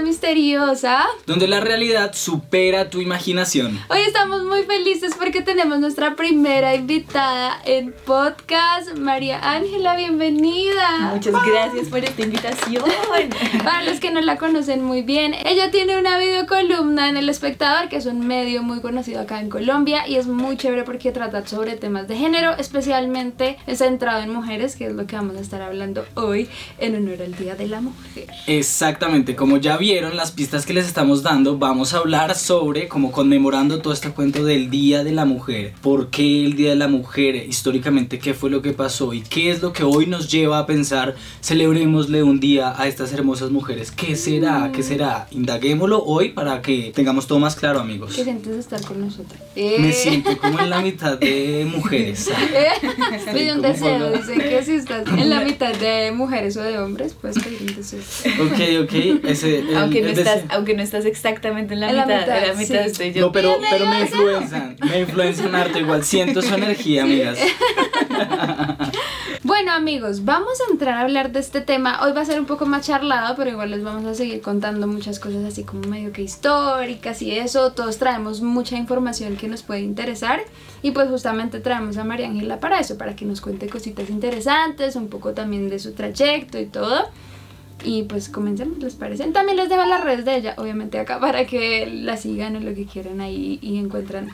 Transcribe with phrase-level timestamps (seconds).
[0.00, 3.80] Misteriosa, donde la realidad supera tu imaginación.
[3.88, 11.12] Hoy estamos muy felices porque tenemos nuestra primera invitada en podcast, María Ángela, bienvenida.
[11.12, 12.84] Muchas gracias por esta invitación.
[13.64, 17.88] Para los que no la conocen muy bien, ella tiene una videocolumna en El Espectador,
[17.88, 21.46] que es un medio muy conocido acá en Colombia y es muy chévere porque trata
[21.46, 25.62] sobre temas de género, especialmente centrado en mujeres, que es lo que vamos a estar
[25.62, 28.28] hablando hoy en honor al Día de la Mujer.
[28.46, 33.12] Exactamente, como ya vieron las pistas que les estamos dando, vamos a hablar sobre, como
[33.12, 35.74] conmemorando todo este cuento del Día de la Mujer.
[35.82, 37.36] ¿Por qué el Día de la Mujer?
[37.36, 39.12] Históricamente, ¿qué fue lo que pasó?
[39.12, 43.12] ¿Y qué es lo que hoy nos lleva a pensar, celebrémosle un día a estas
[43.12, 43.90] hermosas mujeres?
[43.90, 44.70] ¿Qué será?
[44.72, 45.26] ¿Qué será?
[45.32, 48.14] Indaguémoslo hoy para que tengamos todo más claro, amigos.
[48.16, 49.38] ¿Qué sientes estar con nosotros?
[49.54, 52.30] Me siento como en la mitad de mujeres.
[53.34, 57.12] Pide un deseo, dice que si estás en la mitad de mujeres o de hombres,
[57.12, 58.00] puedes pedir un deseo.
[58.40, 59.24] Ok, ok.
[59.28, 62.20] Ese, el- aunque, no el estás, aunque no estás exactamente en la En la mitad,
[62.20, 62.86] mitad, en la mitad sí.
[62.90, 63.26] estoy yo.
[63.26, 67.38] No, pero, pero me influencian, me influencian harto, igual siento su energía, amigas.
[69.42, 72.00] Bueno amigos, vamos a entrar a hablar de este tema.
[72.02, 74.86] Hoy va a ser un poco más charlado, pero igual les vamos a seguir contando
[74.86, 77.72] muchas cosas así como medio que históricas y eso.
[77.72, 80.40] Todos traemos mucha información que nos puede interesar
[80.80, 84.96] y pues justamente traemos a María Ángela para eso, para que nos cuente cositas interesantes,
[84.96, 87.06] un poco también de su trayecto y todo.
[87.82, 89.24] Y pues comencemos, ¿les parece?
[89.32, 92.74] También les dejo las redes de ella, obviamente acá, para que la sigan o lo
[92.74, 94.30] que quieran ahí y encuentran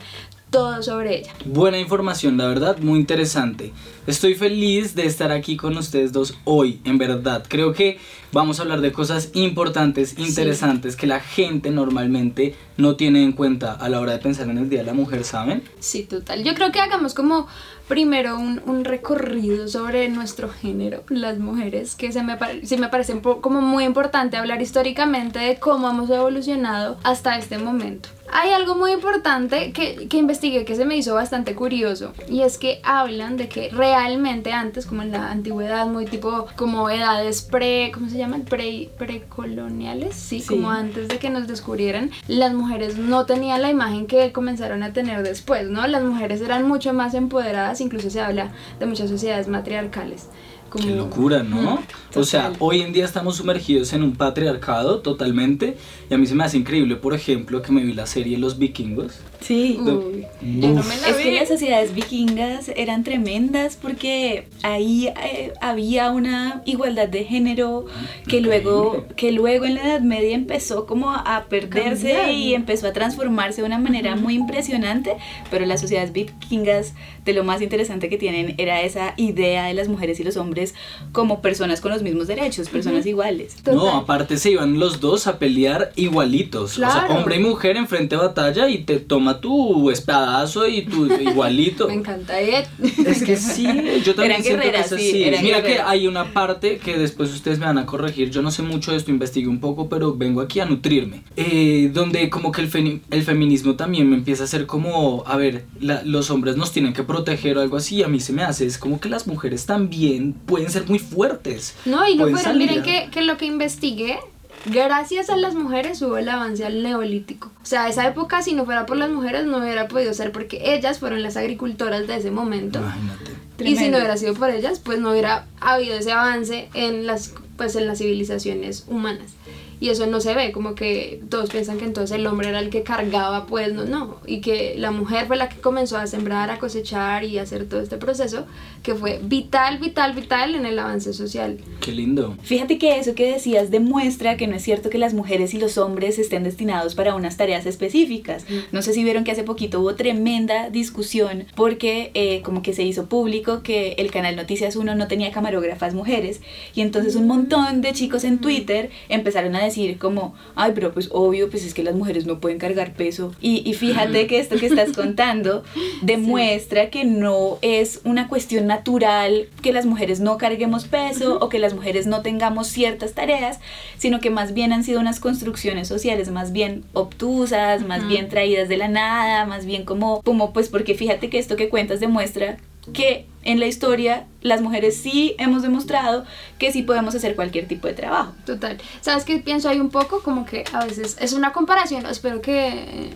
[0.50, 1.32] todo sobre ella.
[1.44, 3.72] Buena información, la verdad, muy interesante.
[4.06, 7.44] Estoy feliz de estar aquí con ustedes dos hoy, en verdad.
[7.48, 7.98] Creo que
[8.32, 13.72] vamos a hablar de cosas importantes, interesantes, que la gente normalmente no tiene en cuenta
[13.72, 15.62] a la hora de pensar en el Día de la Mujer, ¿saben?
[15.78, 16.42] Sí, total.
[16.42, 17.46] Yo creo que hagamos como
[17.88, 23.20] primero un, un recorrido sobre nuestro género, las mujeres, que se me, sí me parece
[23.20, 28.08] como muy importante hablar históricamente de cómo hemos evolucionado hasta este momento.
[28.32, 32.58] Hay algo muy importante que, que investigué que se me hizo bastante curioso y es
[32.58, 37.90] que hablan de que realmente antes, como en la antigüedad, muy tipo como edades pre,
[37.92, 38.42] ¿cómo se llaman?
[38.42, 40.46] Pre, precoloniales, sí, Sí.
[40.46, 44.92] como antes de que nos descubrieran, las mujeres no tenían la imagen que comenzaron a
[44.92, 45.86] tener después, ¿no?
[45.86, 50.28] Las mujeres eran mucho más empoderadas, incluso se habla de muchas sociedades matriarcales.
[50.70, 50.84] Como...
[50.84, 51.82] Qué locura, ¿no?
[52.14, 55.76] o sea, hoy en día estamos sumergidos en un patriarcado totalmente
[56.08, 58.58] y a mí se me hace increíble, por ejemplo, que me vi la serie Los
[58.58, 59.18] Vikingos.
[59.40, 59.78] Sí.
[59.80, 61.22] Uy, no me la Es vi.
[61.24, 67.86] que las sociedades vikingas eran tremendas porque ahí eh, había una igualdad de género
[68.28, 72.30] que luego, que luego en la Edad Media empezó como a perderse Cambiar.
[72.32, 75.16] y empezó a transformarse de una manera muy impresionante,
[75.50, 79.88] pero las sociedades vikingas de lo más interesante que tienen era esa idea de las
[79.88, 80.74] mujeres y los hombres
[81.12, 83.56] como personas con los mismos derechos, personas iguales.
[83.56, 83.76] Total.
[83.76, 86.74] No, aparte se iban los dos a pelear igualitos.
[86.74, 87.06] O Claro.
[87.08, 88.98] sea, hombre y mujer en frente de batalla y te
[89.38, 91.86] tu espadazo y tu igualito.
[91.86, 92.40] Me encanta.
[92.40, 92.66] ¿eh?
[93.06, 93.66] Es que sí,
[94.04, 94.94] yo también siento que es sí,
[95.34, 95.42] así.
[95.42, 98.30] Mira que hay una parte que después ustedes me van a corregir.
[98.30, 101.22] Yo no sé mucho de esto, investigué un poco, pero vengo aquí a nutrirme.
[101.36, 105.36] Eh, donde como que el, feni- el feminismo también me empieza a ser como, a
[105.36, 107.96] ver, la- los hombres nos tienen que proteger o algo así.
[107.96, 110.98] y A mí se me hace, es como que las mujeres también pueden ser muy
[110.98, 111.74] fuertes.
[111.84, 114.18] No, y no fueron, miren que, que lo que investigué,
[114.66, 117.50] gracias a las mujeres hubo el avance al neolítico.
[117.62, 120.74] O sea, esa época si no fuera por las mujeres no hubiera podido ser porque
[120.74, 122.78] ellas fueron las agricultoras de ese momento.
[122.78, 123.32] Imagínate.
[123.58, 127.34] Y si no hubiera sido por ellas, pues no hubiera habido ese avance en las,
[127.56, 129.32] pues en las civilizaciones humanas.
[129.80, 132.68] Y eso no se ve, como que todos piensan que entonces el hombre era el
[132.68, 134.18] que cargaba, pues no, no.
[134.26, 137.66] Y que la mujer fue la que comenzó a sembrar, a cosechar y a hacer
[137.66, 138.44] todo este proceso,
[138.82, 141.58] que fue vital, vital, vital en el avance social.
[141.80, 142.36] Qué lindo.
[142.42, 145.78] Fíjate que eso que decías demuestra que no es cierto que las mujeres y los
[145.78, 148.44] hombres estén destinados para unas tareas específicas.
[148.72, 152.82] No sé si vieron que hace poquito hubo tremenda discusión porque eh, como que se
[152.82, 156.42] hizo público que el canal Noticias 1 no tenía camarógrafas mujeres
[156.74, 161.08] y entonces un montón de chicos en Twitter empezaron a decir como, ay, pero pues
[161.12, 163.32] obvio, pues es que las mujeres no pueden cargar peso.
[163.40, 165.62] Y, y fíjate que esto que estás contando
[166.02, 171.58] demuestra que no es una cuestión natural que las mujeres no carguemos peso o que
[171.58, 173.60] las mujeres no tengamos ciertas tareas,
[173.98, 178.68] sino que más bien han sido unas construcciones sociales más bien obtusas, más bien traídas
[178.68, 182.58] de la nada, más bien como, como pues porque fíjate que esto que cuentas demuestra
[182.92, 186.24] que en la historia las mujeres sí hemos demostrado
[186.58, 188.32] que sí podemos hacer cualquier tipo de trabajo.
[188.44, 188.78] Total.
[189.00, 190.22] ¿Sabes qué pienso ahí un poco?
[190.22, 193.10] Como que a veces es una comparación, espero que,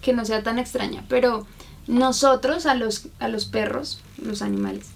[0.00, 1.46] que no sea tan extraña, pero
[1.86, 4.86] nosotros a los, a los perros, los animales,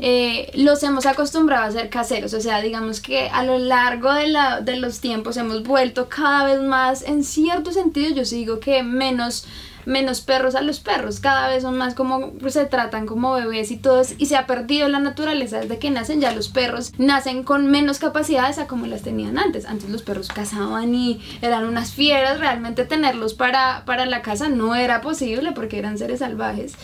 [0.00, 4.28] eh, los hemos acostumbrado a ser caseros, o sea, digamos que a lo largo de,
[4.28, 8.60] la, de los tiempos hemos vuelto cada vez más, en cierto sentido, yo sí digo
[8.60, 9.46] que menos
[9.88, 13.70] menos perros a los perros, cada vez son más como pues, se tratan como bebés
[13.70, 17.42] y todos y se ha perdido la naturaleza desde que nacen ya los perros nacen
[17.42, 21.92] con menos capacidades a como las tenían antes antes los perros cazaban y eran unas
[21.92, 26.74] fieras realmente tenerlos para, para la casa no era posible porque eran seres salvajes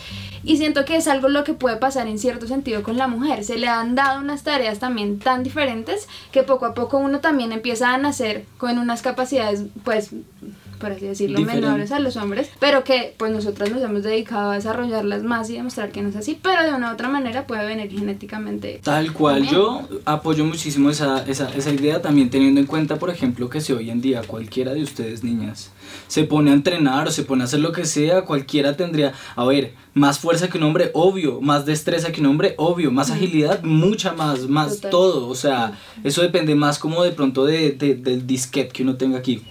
[0.45, 3.43] y siento que es algo lo que puede pasar en cierto sentido con la mujer.
[3.43, 7.51] Se le han dado unas tareas también tan diferentes que poco a poco uno también
[7.51, 10.11] empieza a nacer con unas capacidades, pues,
[10.79, 11.65] por así decirlo, Diferente.
[11.65, 15.53] menores a los hombres, pero que pues nosotras nos hemos dedicado a desarrollarlas más y
[15.53, 18.79] demostrar que no es así, pero de una u otra manera puede venir genéticamente.
[18.83, 19.55] Tal cual, También.
[19.55, 23.73] yo apoyo muchísimo esa, esa, esa idea, también teniendo en cuenta, por ejemplo, que si
[23.73, 25.71] hoy en día cualquiera de ustedes, niñas,
[26.07, 29.45] se pone a entrenar o se pone a hacer lo que sea, cualquiera tendría, a
[29.45, 33.63] ver, más fuerza que un hombre, obvio, más destreza que un hombre, obvio, más agilidad,
[33.63, 34.91] mucha más, más Total.
[34.91, 38.97] todo, o sea, eso depende más como de pronto de, de- del disquete que uno
[38.97, 39.41] tenga aquí.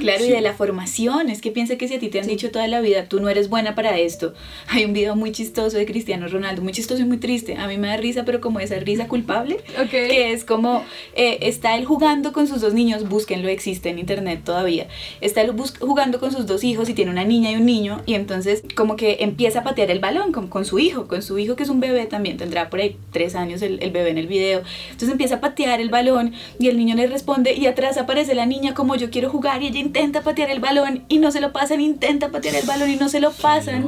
[0.00, 0.26] Claro, Sí.
[0.26, 1.30] y de la formación.
[1.30, 3.28] Es que piensa que si a ti te han dicho toda la vida, tú no
[3.28, 4.34] eres buena para esto.
[4.68, 7.56] Hay un video muy chistoso de Cristiano Ronaldo, muy chistoso y muy triste.
[7.56, 9.58] A mí me da risa, pero como esa risa culpable.
[9.80, 9.90] Ok.
[9.90, 10.82] Que es como,
[11.14, 14.88] eh, está él jugando con sus dos niños, búsquenlo, existe en internet todavía.
[15.20, 18.02] Está él bus- jugando con sus dos hijos y tiene una niña y un niño.
[18.04, 21.38] Y entonces como que empieza a patear el balón con, con su hijo, con su
[21.38, 24.16] hijo que es un bebé también, tendrá por ahí tres años el, el bebé en
[24.16, 24.62] el video.
[24.86, 28.46] Entonces empieza a patear el balón y el niño le responde y atrás aparece la
[28.46, 31.52] niña como yo quiero jugar y ella intenta patear el balón y no se lo
[31.52, 33.86] pasan, intenta patear el balón y no se lo pasan.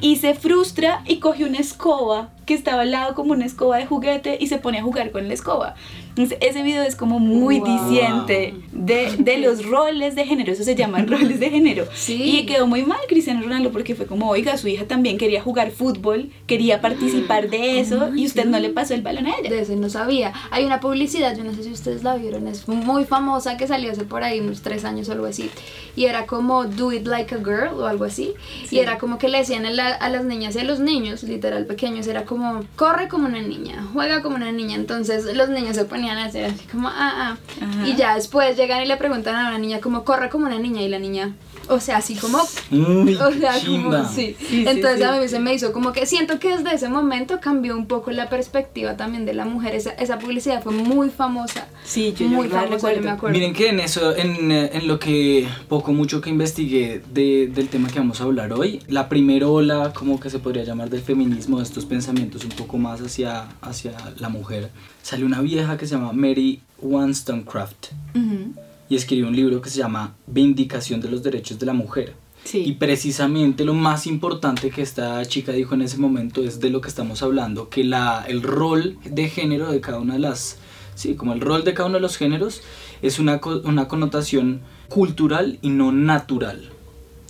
[0.00, 3.86] Y se frustra y coge una escoba que estaba al lado como una escoba de
[3.86, 5.76] juguete y se pone a jugar con la escoba.
[6.08, 7.78] Entonces, ese video es como muy Wow.
[7.88, 11.86] diciente de, de los roles de género, eso se llaman roles de género.
[11.94, 12.20] Sí.
[12.40, 15.70] Y quedó muy mal Cristiano Ronaldo porque fue como, oiga, su hija también quería jugar
[15.70, 19.48] fútbol, quería participar de eso y usted no le pasó el balón a ella.
[19.50, 20.32] De ese no sabía.
[20.50, 23.92] Hay una publicidad, yo no sé si ustedes la vieron, es muy famosa que salió
[23.92, 25.48] hace por ahí unos tres años o algo así.
[25.94, 28.32] Y era como Do It Like a Girl o algo así.
[28.66, 28.76] Sí.
[28.76, 31.22] Y era como que le decían a, la- a las niñas y a los niños,
[31.22, 32.39] literal pequeños, era como
[32.76, 34.76] corre como una niña, juega como una niña.
[34.76, 37.36] Entonces los niños se ponían a hacer así como ah, ah.
[37.62, 37.88] Ajá.
[37.88, 40.82] Y ya después llegan y le preguntan a una niña como corre como una niña
[40.82, 41.34] y la niña,
[41.70, 42.38] o sea, así como
[42.70, 44.36] Uy, o sea, como sí.
[44.50, 45.02] Entonces sí.
[45.04, 48.10] a mí se me hizo como que siento que desde ese momento cambió un poco
[48.10, 49.74] la perspectiva también de la mujer.
[49.74, 51.66] Esa, esa publicidad fue muy famosa.
[51.84, 53.02] Sí, yo, muy yo famosa, recuerdo.
[53.02, 53.34] me acuerdo.
[53.38, 57.68] Miren que en eso, en, eh, en lo que poco mucho que investigué de- del
[57.68, 61.00] tema que vamos a hablar hoy, la primera ola, como que se podría llamar del
[61.02, 64.70] feminismo, de estos pensamientos un poco más hacia, hacia la mujer,
[65.02, 68.54] salió una vieja que se llama Mary Wollstonecraft Ujú.
[68.90, 72.14] Y escribió un libro que se llama Vindicación de los Derechos de la Mujer.
[72.44, 72.64] Sí.
[72.66, 76.80] Y precisamente lo más importante que esta chica dijo en ese momento es de lo
[76.80, 80.58] que estamos hablando, que la, el rol de género de cada una de las,
[80.94, 82.62] sí, como el rol de cada uno de los géneros
[83.00, 86.70] es una, una connotación cultural y no natural.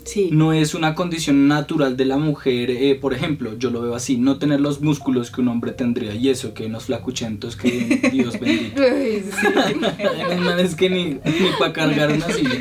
[0.05, 0.31] Sí.
[0.33, 4.17] No es una condición natural de la mujer, eh, por ejemplo, yo lo veo así,
[4.17, 7.71] no tener los músculos que un hombre tendría y eso, que unos flacuchentos que
[8.13, 8.83] Dios bendito.
[10.41, 12.61] Manes que ni, ni para cargar una silla.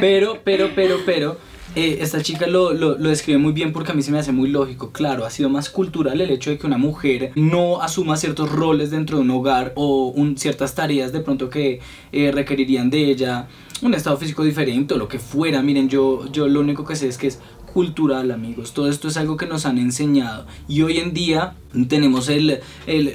[0.00, 1.38] Pero, pero, pero, pero,
[1.78, 4.32] eh, esta chica lo, lo, lo describe muy bien porque a mí se me hace
[4.32, 4.90] muy lógico.
[4.90, 8.90] Claro, ha sido más cultural el hecho de que una mujer no asuma ciertos roles
[8.90, 11.78] dentro de un hogar o ciertas tareas de pronto que
[12.10, 13.46] eh, requerirían de ella
[13.80, 15.62] un estado físico diferente o lo que fuera.
[15.62, 17.38] Miren, yo, yo lo único que sé es que es
[17.72, 18.72] cultural, amigos.
[18.72, 20.46] Todo esto es algo que nos han enseñado.
[20.68, 21.54] Y hoy en día
[21.88, 22.60] tenemos el,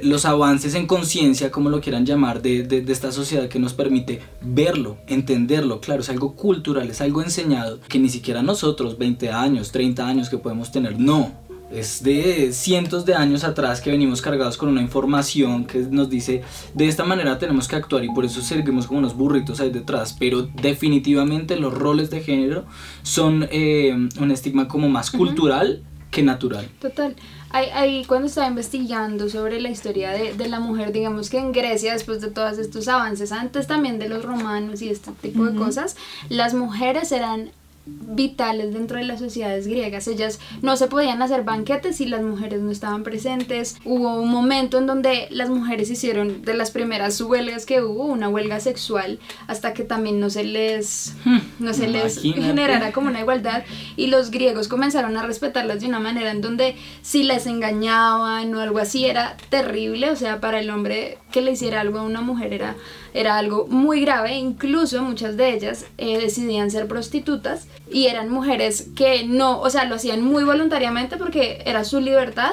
[0.04, 3.74] los avances en conciencia, como lo quieran llamar, de, de- de esta sociedad que nos
[3.74, 5.82] permite verlo, entenderlo.
[5.82, 10.30] Claro, es algo cultural, es algo enseñado que ni siquiera nosotros, 20 años, 30 años
[10.30, 11.32] que podemos tener, no.
[11.72, 16.44] Es de cientos de años atrás que venimos cargados con una información que nos dice
[16.76, 20.16] de esta manera tenemos que actuar y por eso seguimos como unos burritos ahí detrás.
[20.20, 22.66] Pero definitivamente los roles de género
[23.02, 26.70] son eh, un estigma como más cultural que natural.
[26.80, 27.16] Total.
[27.50, 31.52] Ahí, ahí cuando estaba investigando sobre la historia de, de la mujer, digamos que en
[31.52, 35.56] Grecia, después de todos estos avances, antes también de los romanos y este tipo de
[35.56, 35.98] cosas,
[36.30, 37.52] las mujeres eran
[37.86, 40.08] vitales dentro de las sociedades griegas.
[40.08, 43.78] Ellas no se podían hacer banquetes si las mujeres no estaban presentes.
[43.84, 48.30] Hubo un momento en donde las mujeres hicieron de las primeras huelgas que hubo, una
[48.30, 51.14] huelga sexual, hasta que también no se les,
[51.60, 53.64] no se les generara como una igualdad
[53.96, 58.60] y los griegos comenzaron a respetarlas de una manera en donde si les engañaban o
[58.60, 62.22] algo así era terrible, o sea, para el hombre que le hiciera algo a una
[62.22, 62.76] mujer era,
[63.14, 68.88] era algo muy grave, incluso muchas de ellas eh, decidían ser prostitutas y eran mujeres
[68.96, 72.52] que no, o sea, lo hacían muy voluntariamente porque era su libertad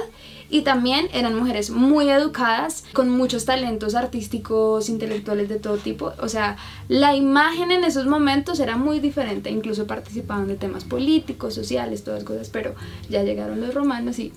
[0.49, 6.13] y también eran mujeres muy educadas, con muchos talentos artísticos, intelectuales de todo tipo.
[6.19, 6.57] O sea,
[6.89, 12.25] la imagen en esos momentos era muy diferente, incluso participaban de temas políticos, sociales, todas
[12.25, 12.75] cosas, pero
[13.11, 14.33] ya llegaron los romanos y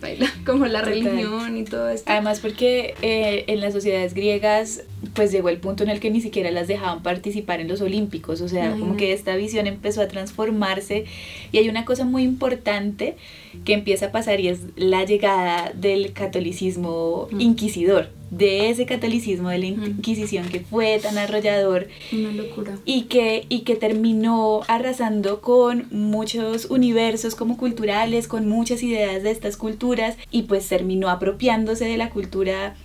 [0.46, 2.10] como la religión y todo esto.
[2.10, 4.82] Además porque eh, en las sociedades griegas
[5.14, 8.40] pues llegó el punto en el que ni siquiera las dejaban participar en los olímpicos,
[8.40, 11.06] o sea, como que esta visión empezó a transformarse.
[11.52, 13.16] Y hay una cosa muy importante
[13.64, 19.58] que empieza a pasar y es la llegada del catolicismo inquisidor de ese catolicismo de
[19.58, 21.88] la Inquisición que fue tan arrollador.
[22.12, 22.78] Una locura.
[22.84, 29.30] Y que, y que terminó arrasando con muchos universos como culturales, con muchas ideas de
[29.30, 32.76] estas culturas y pues terminó apropiándose de la cultura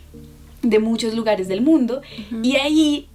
[0.61, 2.01] de muchos lugares del mundo.
[2.41, 3.07] Y ahí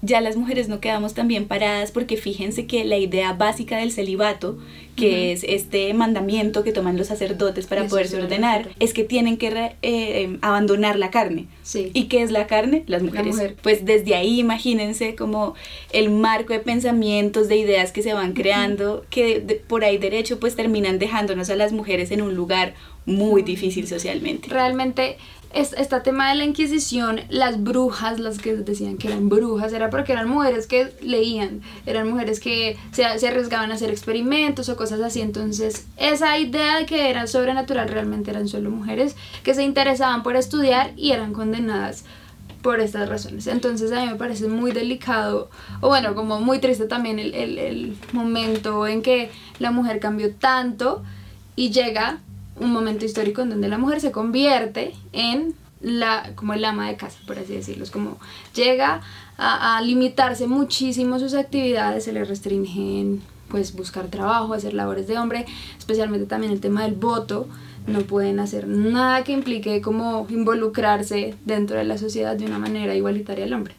[0.00, 3.90] ya las mujeres no quedamos tan bien paradas porque fíjense que la idea básica del
[3.90, 4.58] celibato,
[4.94, 9.48] que es este mandamiento que toman los sacerdotes para poderse ordenar, es que tienen que
[9.48, 11.46] eh, em, abandonar la carne.
[11.62, 11.90] Sí.
[11.94, 12.84] ¿Y qué es la carne?
[12.86, 13.36] Las mujeres.
[13.62, 15.54] Pues desde ahí imagínense como
[15.92, 20.56] el marco de pensamientos, de ideas que se van creando, que por ahí derecho pues
[20.56, 22.74] terminan dejándonos a las mujeres en un lugar
[23.06, 24.48] muy difícil socialmente.
[24.48, 25.16] Realmente
[25.52, 30.12] este tema de la Inquisición, las brujas, las que decían que eran brujas, era porque
[30.12, 35.00] eran mujeres que leían, eran mujeres que se, se, arriesgaban a hacer experimentos o cosas
[35.00, 35.20] así.
[35.20, 40.36] Entonces, esa idea de que era sobrenatural realmente eran solo mujeres que se interesaban por
[40.36, 42.04] estudiar y eran condenadas
[42.62, 43.46] por estas razones.
[43.46, 45.48] Entonces, a mí me parece muy delicado,
[45.80, 50.34] o bueno, como muy triste también el, el, el momento en que la mujer cambió
[50.34, 51.02] tanto
[51.56, 52.20] y llega
[52.60, 56.96] un momento histórico en donde la mujer se convierte en la, como el ama de
[56.96, 57.84] casa, por así decirlo.
[57.84, 58.18] Es como
[58.54, 59.00] llega
[59.36, 65.46] a, limitarse muchísimo sus actividades, se le restringen pues buscar trabajo, hacer labores de hombre,
[65.78, 67.48] especialmente también el tema del voto,
[67.86, 72.94] no pueden hacer nada que implique como involucrarse dentro de la sociedad de una manera
[72.94, 73.74] igualitaria al hombre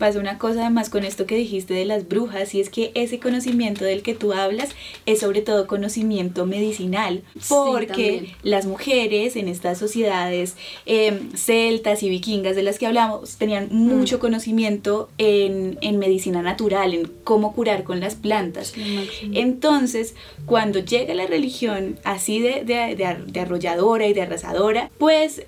[0.00, 3.20] pasa una cosa además con esto que dijiste de las brujas y es que ese
[3.20, 4.70] conocimiento del que tú hablas
[5.04, 12.56] es sobre todo conocimiento medicinal porque las mujeres en estas sociedades em, celtas y vikingas
[12.56, 14.20] de las que hablamos tenían mucho mm.
[14.20, 18.72] conocimiento en, en, medicina natural, en cómo curar con las plantas.
[19.34, 20.14] Entonces,
[20.46, 25.42] cuando llega la religión así de, de, de arrolladora y de arrasadora, pues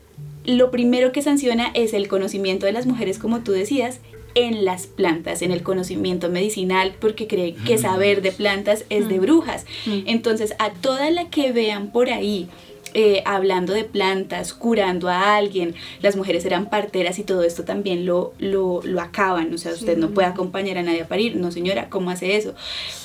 [0.45, 4.01] lo primero que sanciona es el conocimiento de las mujeres, como tú decías,
[4.35, 9.19] en las plantas, en el conocimiento medicinal, porque cree que saber de plantas es de
[9.19, 9.67] brujas.
[9.87, 12.49] Entonces, a toda la que vean por ahí
[12.95, 18.07] eh, hablando de plantas, curando a alguien, las mujeres eran parteras y todo esto también
[18.07, 21.51] lo, lo, lo acaban, o sea, usted no puede acompañar a nadie a parir, no
[21.51, 22.55] señora, ¿cómo hace eso?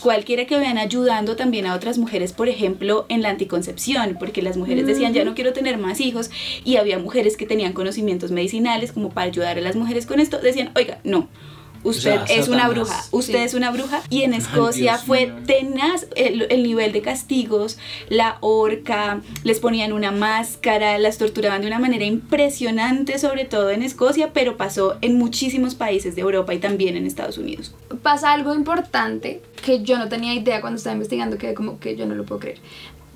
[0.02, 4.58] Cualquiera que vean ayudando también a otras mujeres, por ejemplo, en la anticoncepción, porque las
[4.58, 6.30] mujeres decían, ya no quiero tener más hijos,
[6.64, 10.40] y había mujeres que tenían conocimientos medicinales como para ayudar a las mujeres con esto,
[10.40, 11.30] decían, oiga, no,
[11.88, 14.02] usted es una bruja, usted es una bruja.
[14.10, 17.78] Y en Escocia fue tenaz el, el, nivel de castigos,
[18.10, 23.84] la horca, les ponían una máscara, las torturaban de una manera impresionante, sobre todo en
[23.84, 27.74] Escocia, pero pasó en muchísimos países de Europa y también en Estados Unidos.
[28.02, 32.06] Pasa algo importante que yo no tenía idea cuando estaba investigando, que como que yo
[32.06, 32.60] no lo puedo creer.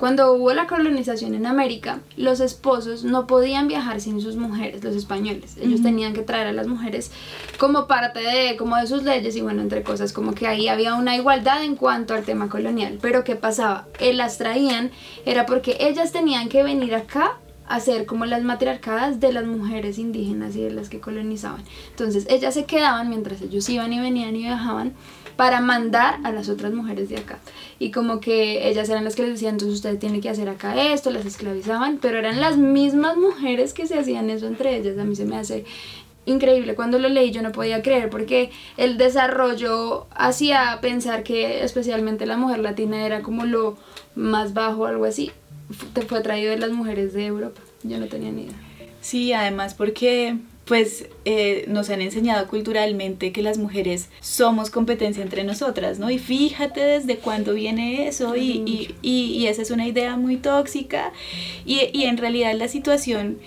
[0.01, 4.95] Cuando hubo la colonización en América, los esposos no podían viajar sin sus mujeres, los
[4.95, 5.57] españoles.
[5.61, 7.11] Ellos tenían que traer a las mujeres
[7.59, 10.95] como parte de, como de sus leyes y bueno, entre cosas, como que ahí había
[10.95, 12.97] una igualdad en cuanto al tema colonial.
[12.99, 13.85] Pero ¿qué pasaba?
[13.99, 14.89] Él las traían,
[15.23, 19.99] era porque ellas tenían que venir acá a ser como las matriarcadas de las mujeres
[19.99, 21.63] indígenas y de las que colonizaban.
[21.91, 24.93] Entonces ellas se quedaban mientras ellos iban y venían y viajaban
[25.35, 27.39] para mandar a las otras mujeres de acá.
[27.79, 30.91] Y como que ellas eran las que les decían, entonces usted tiene que hacer acá
[30.91, 34.97] esto, las esclavizaban, pero eran las mismas mujeres que se hacían eso entre ellas.
[34.97, 35.65] A mí se me hace
[36.25, 36.75] increíble.
[36.75, 42.37] Cuando lo leí yo no podía creer porque el desarrollo hacía pensar que especialmente la
[42.37, 43.77] mujer latina era como lo
[44.15, 45.31] más bajo algo así.
[46.07, 47.61] Fue traído de las mujeres de Europa.
[47.83, 48.55] Yo no tenía ni idea.
[48.99, 50.37] Sí, además porque
[50.71, 56.09] pues eh, nos han enseñado culturalmente que las mujeres somos competencia entre nosotras, ¿no?
[56.09, 61.11] Y fíjate desde cuándo viene eso y, y, y, esa es una idea muy tóxica
[61.65, 63.39] y, en realidad la situación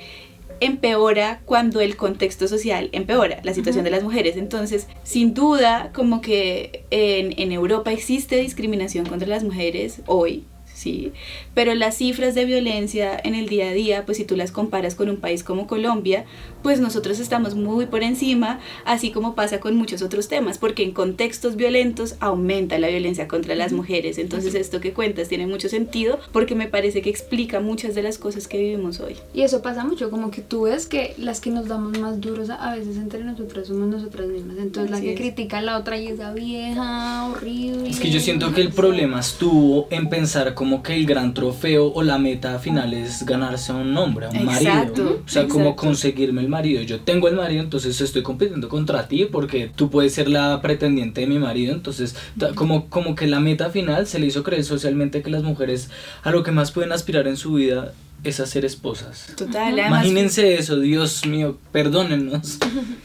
[0.60, 4.36] empeora cuando el contexto social empeora, la situación de las mujeres.
[4.36, 11.12] Entonces, sin duda, como que en, en Europa existe discriminación contra las mujeres hoy, sí,
[11.54, 14.94] pero las cifras de violencia en el día a día, pues si tú las comparas
[14.94, 16.26] con un país como Colombia,
[16.64, 20.92] pues nosotros estamos muy por encima, así como pasa con muchos otros temas, porque en
[20.92, 24.16] contextos violentos aumenta la violencia contra las mujeres.
[24.16, 28.16] Entonces esto que cuentas tiene mucho sentido porque me parece que explica muchas de las
[28.16, 29.16] cosas que vivimos hoy.
[29.34, 32.48] Y eso pasa mucho, como que tú ves que las que nos damos más duros
[32.48, 34.56] a veces entre nosotras somos nosotras mismas.
[34.56, 35.20] Entonces la Así que es.
[35.20, 37.90] critica a la otra y esa vieja horrible.
[37.90, 41.92] Es que yo siento que el problema estuvo en pensar como que el gran trofeo
[41.92, 45.22] o la meta final es ganarse a un hombre, a un Exacto, marido.
[45.26, 45.82] O sea, como exacto.
[45.86, 46.82] conseguirme el marido.
[46.82, 51.20] Yo tengo el marido, entonces estoy compitiendo contra ti porque tú puedes ser la pretendiente
[51.22, 51.74] de mi marido.
[51.74, 52.16] Entonces,
[52.54, 55.90] como, como que la meta final se le hizo creer socialmente que las mujeres
[56.22, 57.92] a lo que más pueden aspirar en su vida
[58.24, 59.32] es a ser esposas.
[59.36, 62.58] Total, además, Imagínense eso, Dios mío, perdónennos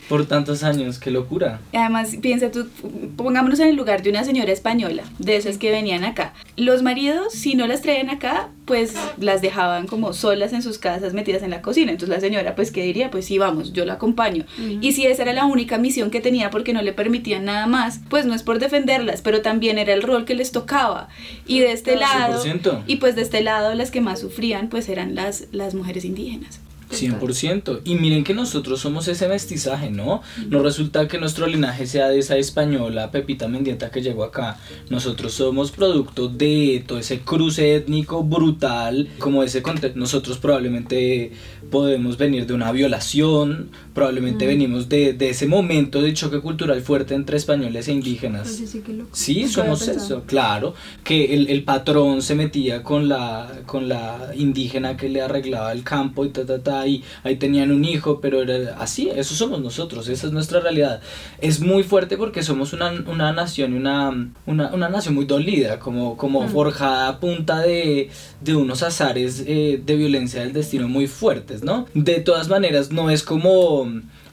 [0.08, 1.60] por tantos años, qué locura.
[1.74, 2.68] Además, piensa tú,
[3.16, 6.34] pongámonos en el lugar de una señora española, de esas que venían acá.
[6.56, 11.14] Los maridos, si no las traían acá, pues las dejaban como solas en sus casas,
[11.14, 11.92] metidas en la cocina.
[11.92, 13.12] Entonces la señora, pues, ¿qué diría?
[13.12, 14.46] Pues sí, vamos, yo la acompaño.
[14.80, 18.00] Y si esa era la única misión que tenía porque no le permitían nada más,
[18.10, 21.10] pues no es por defenderlas, pero también era el rol que les tocaba.
[21.46, 22.84] Y de este lado, 100%.
[22.88, 26.60] y pues de este lado las que más sufrían, pues eran las, las mujeres indígenas.
[26.92, 27.82] 100%.
[27.84, 30.22] Y miren que nosotros somos ese mestizaje, ¿no?
[30.48, 34.58] No resulta que nuestro linaje sea de esa española Pepita Mendieta que llegó acá.
[34.90, 40.00] Nosotros somos producto de todo ese cruce étnico brutal, como ese contexto.
[40.00, 41.32] Nosotros probablemente
[41.70, 47.14] podemos venir de una violación, probablemente venimos de, de ese momento de choque cultural fuerte
[47.14, 48.48] entre españoles e indígenas.
[48.48, 48.82] Sí.
[49.12, 54.98] Sí, somos eso, claro, que el, el patrón se metía con la, con la indígena
[54.98, 58.42] que le arreglaba el campo y ta, ta, ta, y ahí tenían un hijo, pero
[58.42, 61.02] era así, eso somos nosotros, esa es nuestra realidad.
[61.40, 66.18] Es muy fuerte porque somos una, una nación, una, una, una nación muy dolida, como,
[66.18, 68.10] como forjada a punta de,
[68.42, 71.88] de unos azares eh, de violencia del destino muy fuertes, ¿no?
[71.94, 73.88] De todas maneras, no es como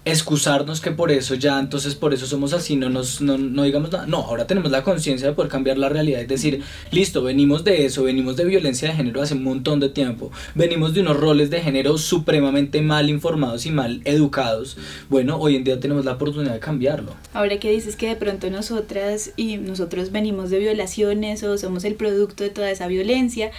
[0.06, 3.90] excusarnos que por eso ya, entonces por eso somos así, no nos no, no digamos
[3.90, 4.06] nada.
[4.06, 7.84] No, ahora tenemos la conciencia de poder cambiar la realidad, es decir, listo, venimos de
[7.84, 11.50] eso, venimos de violencia de género hace un montón de tiempo, venimos de unos roles
[11.50, 14.78] de género supremamente mal informados y mal educados.
[15.08, 17.12] Bueno, hoy en día tenemos la oportunidad de cambiarlo.
[17.34, 21.96] Ahora que dices que de pronto nosotras y nosotros venimos de violaciones o somos el
[21.96, 23.50] producto de toda esa violencia,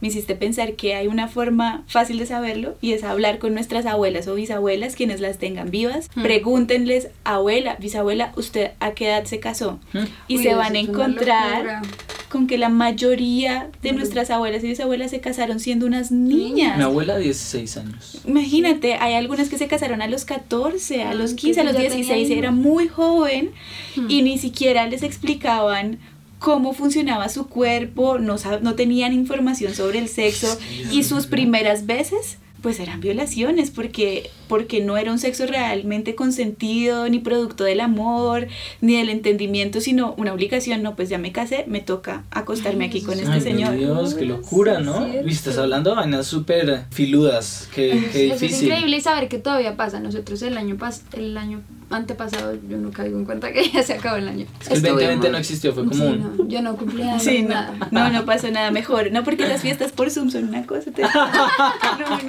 [0.00, 3.84] me hiciste pensar que hay una forma fácil de saberlo y es hablar con nuestras
[3.84, 5.89] abuelas o bisabuelas, quienes las tengan vivas.
[6.22, 9.78] Pregúntenles, abuela, bisabuela, ¿usted a qué edad se casó?
[9.92, 9.98] ¿Mm?
[10.28, 11.82] Y Uy, se van a encontrar
[12.28, 16.76] con que la mayoría de nuestras abuelas y bisabuelas se casaron siendo unas niñas.
[16.76, 18.20] Mi abuela 16 años.
[18.24, 21.64] Imagínate, hay algunas que se casaron a los 14, a Ah, los que 15, a
[21.64, 23.50] los ya 16, tenían- era muy joven
[23.96, 24.06] Hmm.
[24.08, 25.98] y ni siquiera les explicaban
[26.38, 30.56] cómo funcionaba su cuerpo, no, no tenían información sobre el sexo
[30.92, 37.08] y sus primeras veces pues eran violaciones porque porque no era un sexo realmente consentido
[37.08, 38.48] ni producto del amor
[38.80, 43.00] ni del entendimiento sino una obligación no pues ya me casé me toca acostarme aquí
[43.02, 45.06] con este Ay, señor Dios, qué locura, sí, ¿no?
[45.26, 48.66] Y estás hablando de vainas súper filudas, qué, qué Eso es difícil.
[48.68, 50.00] increíble saber que todavía pasa.
[50.00, 53.94] Nosotros el año pas el año antepasado, yo nunca digo en cuenta que ya se
[53.94, 54.46] acabó el año.
[54.60, 56.36] Es que el Estuvimos- 2020 no existió, fue como Sí, un...
[56.38, 57.88] no, yo no cumplí años, Sí, no, nada.
[57.90, 59.10] no, no pasó nada mejor.
[59.12, 60.90] No, porque las fiestas por Zoom son una cosa.
[60.90, 62.22] te- No,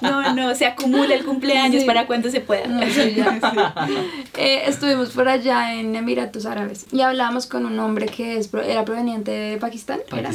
[0.00, 1.86] no, no, no, se acumula el cumpleaños Sí.
[1.86, 2.66] para cuando se pueda.
[2.66, 3.38] No, sí, ya.
[4.36, 8.62] Eh, estuvimos por allá en Emiratos Árabes y hablábamos con un hombre que es, pro-
[8.62, 10.00] era proveniente de Pakistán.
[10.16, 10.30] era.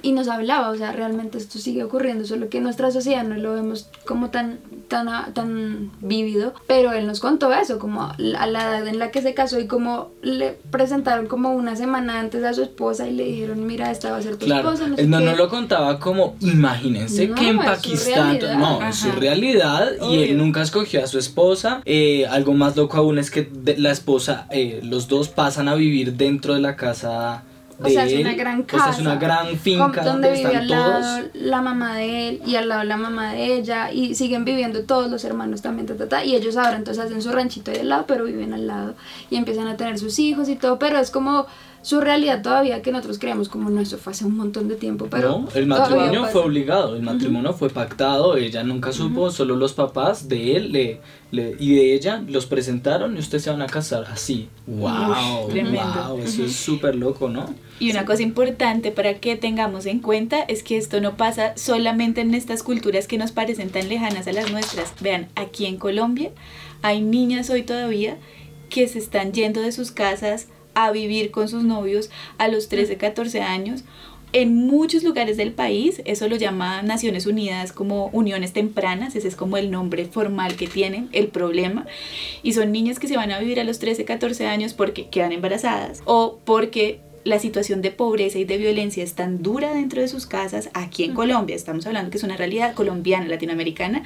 [0.00, 3.36] Y nos hablaba, o sea, realmente esto sigue ocurriendo, solo que en nuestra sociedad no
[3.36, 6.54] lo vemos como tan, tan, a- tan vívido.
[6.68, 9.66] Pero él nos contó eso, como a la edad en la que se casó y
[9.66, 14.12] como le presentaron como una semana antes a su esposa y le dijeron, mira, esta
[14.12, 14.88] va a ser tu Claro, esposa.
[14.88, 19.90] No sé no lo contaba como, imagínense No, que en Pakistán, no, es su realidad
[20.10, 21.82] y él nunca escogió a su esposa.
[21.84, 26.14] Eh, algo más loco aún es que la esposa, eh, los dos pasan a vivir
[26.14, 27.42] dentro de la casa
[27.80, 28.84] O sea, es una gran O casa.
[28.84, 31.30] sea, es una gran finca donde donde vive están al lado todos.
[31.34, 35.08] la mamá de él y al lado la mamá de ella y siguen viviendo todos
[35.10, 37.88] los hermanos también ta, ta, ta, y ellos ahora entonces hacen su ranchito ahí al
[37.88, 38.94] lado pero viven al lado
[39.30, 41.46] y empiezan a tener sus hijos y todo pero es como
[41.82, 45.06] su realidad todavía que nosotros creemos como no eso fue hace un montón de tiempo
[45.10, 49.72] pero no, el matrimonio fue obligado, el matrimonio fue pactado, ella nunca supo, solo los
[49.74, 53.66] papás de él le, le- y de ella los presentaron y ustedes se van a
[53.66, 54.48] casar así.
[54.66, 55.80] Wow, tremendo.
[56.08, 57.54] wow, eso es súper loco, ¿no?
[57.80, 62.20] Y una cosa importante para que tengamos en cuenta es que esto no pasa solamente
[62.22, 64.92] en estas culturas que nos parecen tan lejanas a las nuestras.
[65.00, 66.30] Vean, aquí en Colombia
[66.82, 68.16] hay niñas hoy todavía
[68.68, 72.96] que se están yendo de sus casas a vivir con sus novios a los 13,
[72.96, 73.82] 14 años.
[74.32, 79.34] En muchos lugares del país, eso lo llama Naciones Unidas como uniones tempranas, ese es
[79.34, 81.86] como el nombre formal que tienen, el problema,
[82.42, 85.32] y son niñas que se van a vivir a los 13, 14 años porque quedan
[85.32, 90.08] embarazadas o porque la situación de pobreza y de violencia es tan dura dentro de
[90.08, 94.02] sus casas, aquí en Colombia, estamos hablando que es una realidad colombiana, latinoamericana,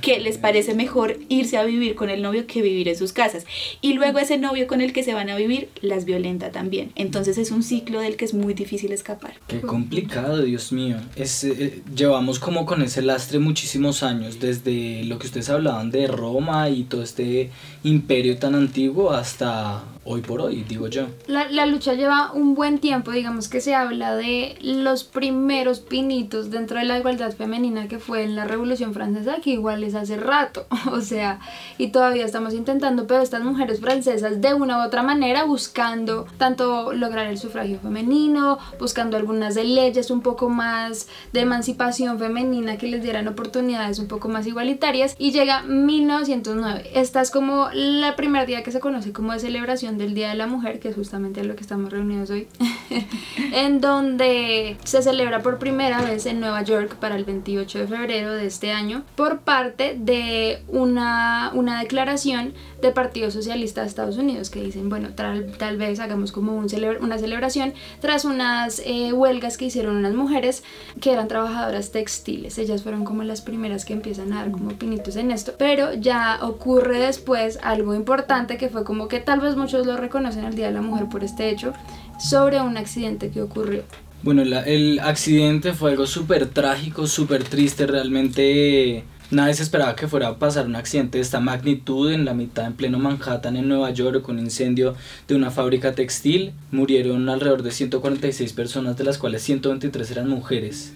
[0.00, 3.44] que les parece mejor irse a vivir con el novio que vivir en sus casas.
[3.80, 6.92] Y luego ese novio con el que se van a vivir las violenta también.
[6.94, 9.34] Entonces es un ciclo del que es muy difícil escapar.
[9.46, 10.96] Qué complicado, Dios mío.
[11.16, 16.06] Es, eh, llevamos como con ese lastre muchísimos años, desde lo que ustedes hablaban de
[16.06, 17.50] Roma y todo este
[17.82, 21.06] imperio tan antiguo hasta hoy por hoy, digo yo.
[21.26, 26.50] La, la, lucha lleva un buen tiempo, digamos que se habla de los primeros pinitos
[26.50, 30.16] dentro de la igualdad femenina que fue en la Revolución Francesa, que igual es hace
[30.16, 31.40] rato, o sea,
[31.78, 36.92] y todavía estamos intentando, pero estas mujeres francesas de una u otra manera buscando tanto
[36.92, 42.88] lograr el sufragio femenino, buscando algunas de leyes un poco más de emancipación femenina que
[42.88, 46.90] les dieran oportunidades un poco más igualitarias, y llega 1909.
[46.94, 50.34] Esta es como la primer día que se conoce como de celebración del Día de
[50.34, 52.48] la Mujer, que es justamente lo que estamos reunidos hoy,
[53.52, 58.32] en donde se celebra por primera vez en Nueva York para el 28 de febrero
[58.32, 64.50] de este año por parte de una, una declaración del Partido Socialista de Estados Unidos
[64.50, 66.68] que dicen, bueno, tal, tal vez hagamos como un
[67.00, 70.62] una celebración tras unas eh, huelgas que hicieron unas mujeres
[71.00, 72.58] que eran trabajadoras textiles.
[72.58, 76.38] Ellas fueron como las primeras que empiezan a dar como pinitos en esto, pero ya
[76.42, 80.66] ocurre después algo importante que fue como que tal vez muchos lo reconocen el Día
[80.66, 81.72] de la Mujer por este hecho,
[82.18, 83.82] sobre un accidente que ocurrió.
[84.22, 90.28] Bueno, el accidente fue algo súper trágico, súper triste, realmente Nadie se esperaba que fuera
[90.28, 93.90] a pasar un accidente de esta magnitud en la mitad, en pleno Manhattan, en Nueva
[93.90, 94.94] York, con un incendio
[95.26, 96.52] de una fábrica textil.
[96.70, 100.92] Murieron alrededor de 146 personas, de las cuales 123 eran mujeres,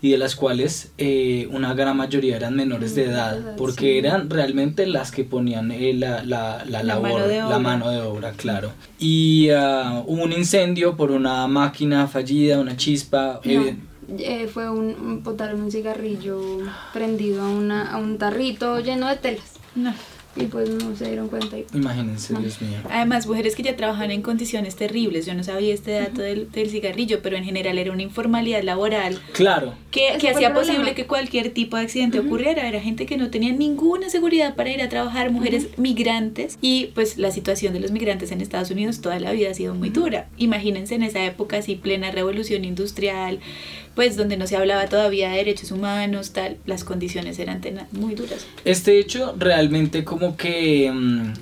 [0.00, 4.86] y de las cuales eh, una gran mayoría eran menores de edad, porque eran realmente
[4.86, 8.70] las que ponían eh, la, la, la, labor, la mano de obra, claro.
[9.00, 13.40] Y uh, hubo un incendio por una máquina fallida, una chispa.
[14.18, 16.40] Eh, fue un, botaron un cigarrillo
[16.92, 19.54] prendido a, una, a un tarrito lleno de telas.
[19.74, 19.94] No
[20.36, 21.56] y pues no se dieron cuenta.
[21.74, 22.78] Imagínense, Dios mío.
[22.88, 25.26] Además, mujeres que ya trabajan en condiciones terribles.
[25.26, 29.20] Yo no sabía este dato del, del, cigarrillo, pero en general era una informalidad laboral.
[29.32, 29.74] Claro.
[29.90, 32.68] Que, que hacía posible que cualquier tipo de accidente ocurriera.
[32.68, 36.58] Era gente que no tenía ninguna seguridad para ir a trabajar, mujeres migrantes.
[36.60, 39.74] Y pues la situación de los migrantes en Estados Unidos toda la vida ha sido
[39.74, 40.28] muy dura.
[40.36, 43.40] Imagínense en esa época así, plena revolución industrial,
[44.00, 47.60] pues donde no se hablaba todavía de derechos humanos, tal, las condiciones eran
[47.92, 48.46] muy duras.
[48.64, 50.90] Este hecho realmente como que...
[50.90, 51.32] Mm,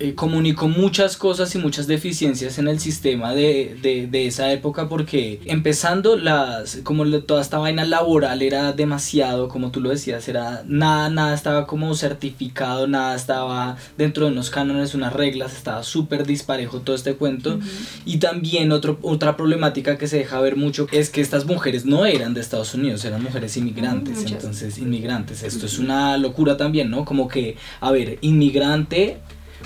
[0.00, 4.88] eh, comunicó muchas cosas y muchas deficiencias en el sistema de, de, de, esa época
[4.88, 10.62] porque empezando las como toda esta vaina laboral era demasiado como tú lo decías era
[10.66, 16.26] nada nada estaba como certificado nada estaba dentro de unos cánones unas reglas estaba súper
[16.26, 17.58] disparejo todo este cuento.
[18.04, 22.06] Y también otro, otra problemática que se deja ver mucho es que estas mujeres no
[22.06, 24.24] eran de Estados Unidos eran mujeres inmigrantes.
[24.30, 29.18] Entonces inmigrantes esto es una locura también no como que a ver inmigrante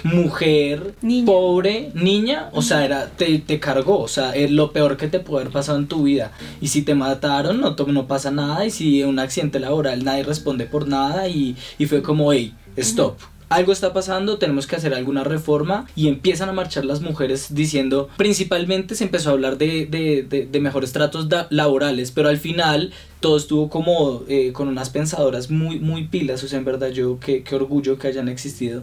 [0.03, 5.09] mujer, pobre, niña, o sea, era, te, te, cargó, o sea, es lo peor que
[5.09, 6.33] te puede haber pasado en tu vida.
[6.61, 10.67] Y si te mataron, no, no pasa nada, y si un accidente laboral, nadie responde
[10.67, 13.17] por nada, y, y fue como, hey, stop
[13.55, 18.09] algo está pasando, tenemos que hacer alguna reforma y empiezan a marchar las mujeres diciendo,
[18.17, 23.37] principalmente se empezó a hablar de, de, de, mejores tratos laborales, pero al final todo
[23.37, 27.43] estuvo como eh, con unas pensadoras muy, muy pilas, o sea, en verdad yo qué,
[27.43, 28.83] qué orgullo que hayan existido.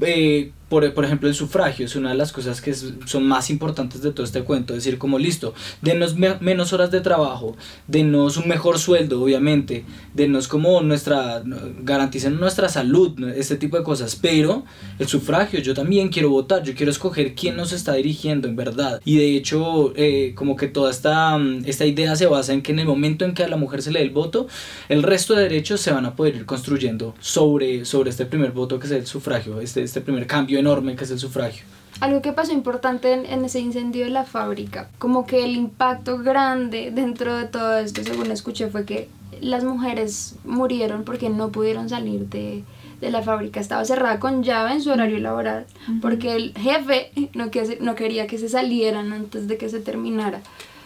[0.00, 4.02] Eh, por, por, ejemplo, el sufragio es una de las cosas que son más importantes
[4.02, 4.74] de todo este cuento.
[4.74, 7.56] decir, como listo, denos menos horas de trabajo,
[7.86, 9.84] denos un mejor sueldo, obviamente,
[10.14, 11.44] denos como nuestra,
[11.80, 14.16] garanticen nuestra salud, este tipo de cosas.
[14.16, 14.64] Pero
[14.98, 19.00] el sufragio, yo también quiero votar, yo quiero escoger quién nos está dirigiendo en verdad.
[19.04, 22.80] Y de hecho, eh, como que toda esta, esta idea se basa en que en
[22.80, 24.48] el momento en que a la mujer se le dé el voto,
[24.88, 28.80] el resto de derechos se van a poder ir construyendo sobre, sobre este primer voto
[28.80, 31.64] que es el sufragio, este, este primer cambio enorme que es el sufragio.
[32.00, 36.90] Algo que pasó importante en, ese incendio de la fábrica, como que el impacto grande
[36.90, 39.08] dentro de todo esto, según escuché, fue que
[39.40, 42.64] las mujeres murieron porque no pudieron salir de,
[43.00, 43.60] de la fábrica.
[43.60, 45.66] Estaba cerrada con llave en su horario laboral,
[46.02, 50.40] porque el jefe no, que, no quería que se salieran antes de que se terminara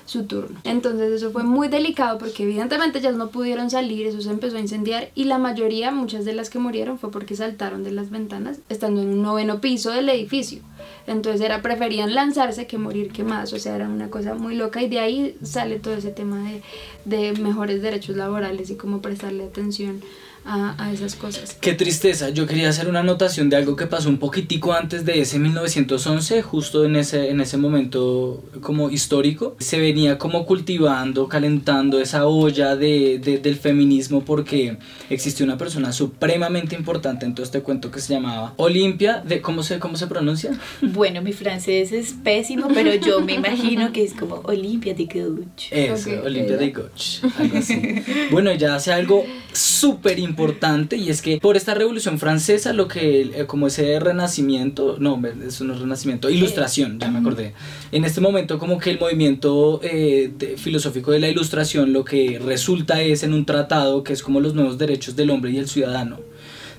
[0.09, 0.59] su turno.
[0.64, 4.61] Entonces eso fue muy delicado porque evidentemente ellas no pudieron salir, eso se empezó a
[4.61, 8.61] incendiar y la mayoría, muchas de las que murieron fue porque saltaron de las ventanas
[8.71, 10.61] estando en un noveno piso del edificio.
[11.07, 14.88] Entonces era preferían lanzarse que morir quemadas, o sea, era una cosa muy loca y
[14.88, 16.62] de ahí sale todo ese tema de,
[17.05, 20.01] de mejores derechos laborales y cómo prestarle atención
[20.48, 21.56] a, esas cosas.
[21.61, 25.20] Qué tristeza, yo quería hacer una anotación de algo que pasó un poquitico antes de
[25.20, 29.56] ese 1911, justo en ese, en ese momento como histórico.
[29.58, 34.78] Se venía como cultivando, calentando esa olla de, del feminismo porque
[35.11, 39.62] existió una persona supremamente importante en todo este cuento que se llamaba Olimpia, de, ¿cómo,
[39.62, 40.58] se, ¿cómo se pronuncia?
[40.80, 45.92] Bueno, mi francés es pésimo, pero yo me imagino que es como Olimpia de Gauche.
[45.92, 48.02] Eso, Olimpia de Gauche, algo así.
[48.30, 52.87] bueno, ella hace algo súper importante importante y es que por esta revolución francesa lo
[52.87, 57.55] que eh, como ese renacimiento no eso no es renacimiento ilustración ya me acordé.
[57.92, 63.03] En este momento como que el movimiento eh, filosófico de la ilustración lo que resulta
[63.03, 66.20] es en un tratado que es como los nuevos derechos del hombre y el ciudadano.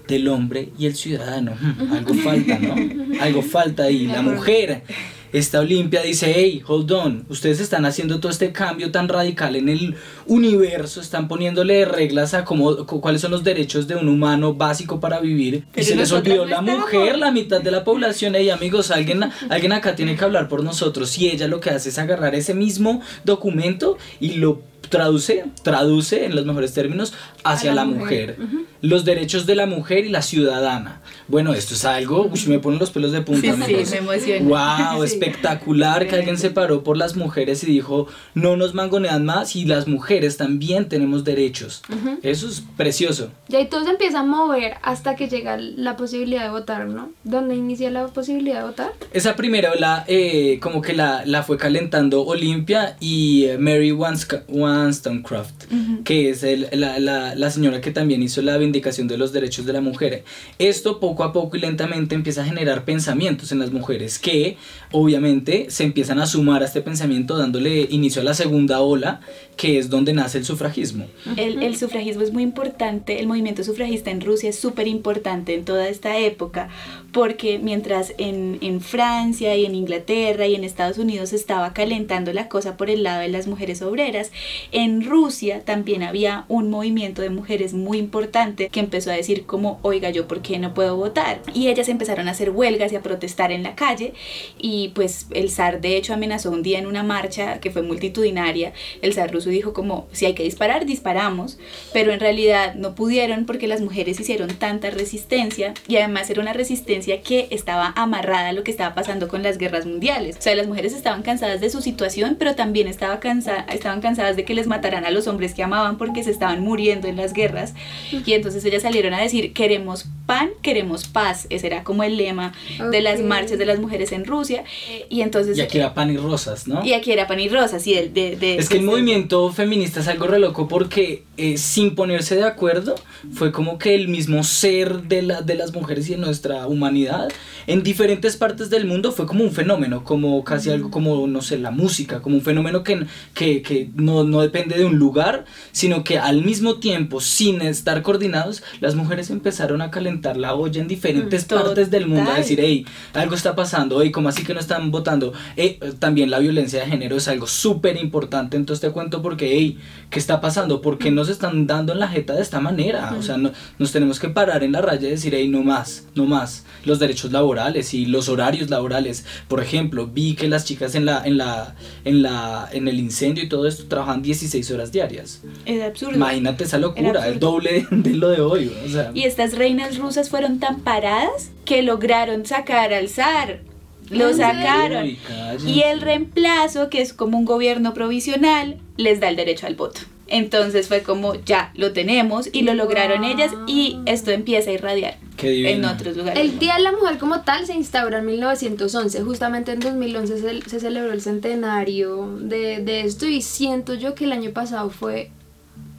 [0.08, 1.54] Del hombre y el ciudadano.
[1.91, 2.76] Algo falta no
[3.22, 4.84] algo falta ahí la mujer
[5.32, 9.70] esta Olimpia dice, hey, hold on, ustedes están haciendo todo este cambio tan radical en
[9.70, 15.00] el universo, están poniéndole reglas a cómo, cuáles son los derechos de un humano básico
[15.00, 15.65] para vivir.
[15.76, 18.36] y se les olvidó la mujer, la mitad de la población.
[18.36, 21.18] Hey, amigos, alguien, alguien acá tiene que hablar por nosotros.
[21.18, 26.36] Y ella lo que hace es agarrar ese mismo documento y lo traduce, traduce en
[26.36, 27.13] los mejores términos
[27.44, 28.38] hacia la, mujer.
[28.82, 31.02] Los derechos de la mujer y la ciudadana.
[31.28, 33.54] Bueno, esto es algo, me ponen los pelos de punta.
[33.65, 34.94] Sí, sí, me emociona.
[34.94, 39.56] Wow, espectacular que alguien se paró por las mujeres y dijo, no nos mangonean más
[39.56, 41.82] y las mujeres también tenemos derechos.
[42.24, 43.32] Eso es precioso.
[43.48, 47.12] Y ahí todo se empieza a mover hasta que llega la posibilidad de votar, ¿no?
[47.24, 48.92] ¿Dónde inicia la posibilidad de votar?
[49.13, 55.65] Esa primera ola, eh, como que la, la, fue calentando Olimpia y eh, Mary Wollstonecraft,
[56.04, 59.73] que es la, la, la señora que también hizo la vindicación de los derechos de
[59.73, 60.23] la mujer.
[60.60, 64.58] Esto poco a poco y lentamente empieza a generar pensamientos en las mujeres que
[64.91, 69.21] obviamente se empiezan a sumar a este pensamiento dándole inicio a la segunda ola,
[69.56, 71.06] que es donde nace el sufragismo.
[71.36, 75.65] El, el sufragismo es muy importante, el movimiento sufragista en Rusia es súper importante en
[75.65, 76.69] toda esta época,
[77.12, 82.47] porque mientras en, en Francia y en Inglaterra y en Estados Unidos estaba calentando la
[82.47, 84.32] cosa por el lado de las mujeres obreras,
[84.71, 89.80] en Rusia también había un movimiento de mujeres muy importante que empezó a decir como,
[89.82, 91.41] oiga, yo por qué no puedo votar.
[91.54, 94.13] Y ellas empezaron a hacer huelgas y a protestar en la calle
[94.58, 98.74] y pues el zar de hecho amenazó un día en una marcha que fue multitudinaria,
[99.02, 101.60] el zar ruso dijo como, si hay que disparar, disparamos,
[101.94, 106.54] pero en realidad no pudieron porque las mujeres hicieron tanta resistencia y además era una
[106.54, 110.38] resistencia que estaba amarrada a lo que estaba pasando con las guerras mundiales.
[110.38, 114.36] O sea, las mujeres estaban cansadas de su situación, pero también estaba cansa estaban cansadas
[114.36, 117.34] de que les mataran a los hombres que amaban porque se estaban muriendo en las
[117.34, 117.74] guerras
[118.12, 121.48] y entonces ellas salieron a decir, queremos pan, queremos paz.
[121.50, 122.54] Ese era como el lema
[122.92, 124.63] de las marchas de las mujeres en Rusia.
[125.10, 125.58] Y entonces...
[125.58, 126.84] Y aquí era pan y rosas, ¿no?
[126.86, 127.93] Y aquí era pan y rosas, sí.
[127.93, 132.36] De, de, es que el movimiento feminista es algo re loco porque eh, sin ponerse
[132.36, 132.95] de acuerdo
[133.34, 137.29] fue como que el mismo ser de, la, de las mujeres y de nuestra humanidad
[137.67, 141.58] en diferentes partes del mundo fue como un fenómeno, como casi algo como, no sé,
[141.60, 146.03] la música, como un fenómeno que, que, que no, no depende de un lugar, sino
[146.03, 150.88] que al mismo tiempo, sin estar coordinados, las mujeres empezaron a calentar la olla en
[150.88, 154.53] diferentes mm, partes del mundo, a decir, hey, algo está pasando, hey, como así que
[154.53, 155.34] no están votando?
[155.56, 159.52] Hey, también la violencia de género es algo súper importante en todo este cuento porque,
[159.54, 159.78] hey,
[160.10, 160.82] ¿qué está pasando?
[160.82, 163.15] ¿Por qué nos están dando en la jeta de esta manera?
[163.17, 166.08] O sea, no, nos tenemos que parar en la raya y decir, hey, no más,
[166.15, 166.65] no más.
[166.86, 169.26] Los derechos laborales y los horarios laborales.
[169.48, 173.43] Por ejemplo, vi que las chicas en la, en la, en la, en el incendio
[173.43, 175.41] y todo esto trabajan 16 horas diarias.
[175.65, 176.15] Es absurdo.
[176.15, 178.72] Imagínate esa locura, el doble de lo de hoy.
[179.13, 183.62] Y estas reinas rusas fueron tan paradas que lograron sacar al zar.
[184.10, 185.17] Lo sacaron.
[185.65, 190.02] y el reemplazo, que es como un gobierno provisional, les da el derecho al voto.
[190.30, 195.17] Entonces fue como, ya, lo tenemos y lo lograron ellas y esto empieza a irradiar
[195.41, 196.39] en otros lugares.
[196.39, 200.69] El Día de la Mujer como tal se instauró en 1911, justamente en 2011 se,
[200.69, 205.32] se celebró el centenario de, de, esto y siento yo que el año pasado fue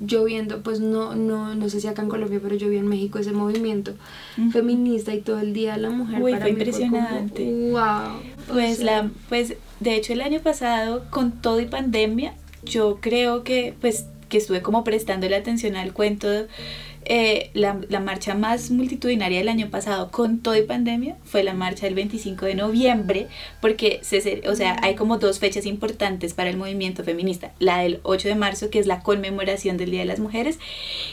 [0.01, 3.19] lloviendo, pues no, no, no sé si acá en Colombia, pero yo vi en México
[3.19, 3.95] ese movimiento
[4.53, 6.23] feminista y todo el Día de la Mujer.
[6.23, 7.71] Uy, fue impresionante.
[7.71, 8.21] wow.
[8.49, 13.75] Pues, la, pues de hecho el año pasado con todo y pandemia, yo creo que
[13.81, 16.29] pues que estuve como prestando la atención al cuento
[17.13, 21.55] eh, la, la, marcha más multitudinaria del año pasado con todo y pandemia fue la
[21.55, 23.27] marcha del 25 de noviembre,
[23.61, 27.99] porque se, o sea, hay como dos fechas importantes para el movimiento feminista, la del
[28.05, 30.61] 8 de marzo, que es la conmemoración del Día de las Mujeres,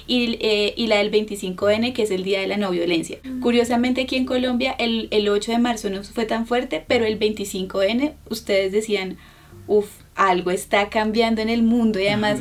[0.06, 3.18] y, eh, y la del 25N, que es el Día de la No Violencia.
[3.42, 7.18] Curiosamente aquí en Colombia el, el 8 de marzo no fue tan fuerte, pero el
[7.18, 9.18] 25N ustedes decían,
[9.66, 12.40] uff, algo está cambiando en el mundo y además,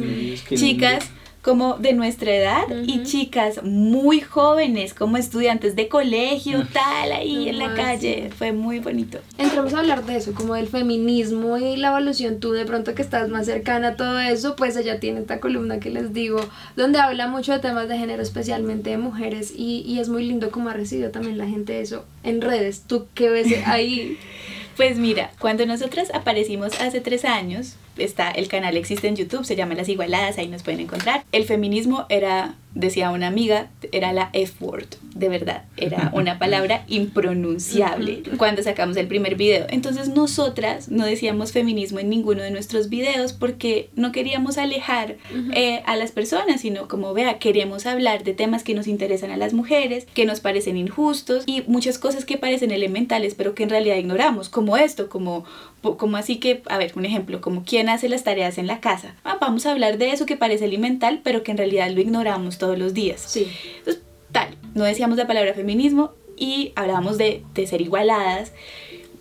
[0.55, 1.11] chicas
[1.47, 7.61] como de nuestra edad y chicas muy jóvenes como estudiantes de colegio, tal, ahí en
[7.61, 8.33] la calle.
[8.37, 9.21] Fue muy bonito.
[9.39, 12.41] Entramos a hablar de eso, como del feminismo y la evolución.
[12.41, 15.79] Tú de pronto que estás más cercana a todo eso, pues ella tiene esta columna
[15.79, 16.41] que les digo,
[16.75, 20.51] donde habla mucho de temas de género, especialmente de mujeres, y, y es muy lindo
[20.51, 22.83] como ha recibido también la gente eso en redes.
[22.89, 24.19] ¿Tú qué ves ahí?
[24.77, 29.57] Pues mira, cuando nosotras aparecimos hace tres años, está el canal existe en YouTube, se
[29.57, 31.25] llama Las Igualadas, ahí nos pueden encontrar.
[31.33, 38.23] El feminismo era decía una amiga, era la F-word, de verdad, era una palabra impronunciable
[38.37, 39.67] cuando sacamos el primer video.
[39.71, 45.17] Entonces nosotras no decíamos feminismo en ninguno de nuestros videos porque no queríamos alejar
[45.53, 49.37] eh, a las personas, sino como vea, queremos hablar de temas que nos interesan a
[49.37, 53.71] las mujeres, que nos parecen injustos y muchas cosas que parecen elementales pero que en
[53.71, 55.45] realidad ignoramos, como esto, como,
[55.81, 59.15] como así que, a ver, un ejemplo, como quién hace las tareas en la casa.
[59.25, 62.59] Ah, vamos a hablar de eso que parece elemental pero que en realidad lo ignoramos
[62.66, 63.22] todos los días.
[63.26, 63.46] Sí.
[63.79, 64.02] Entonces,
[64.33, 68.52] tal, no decíamos la palabra feminismo y hablábamos de, de ser igualadas.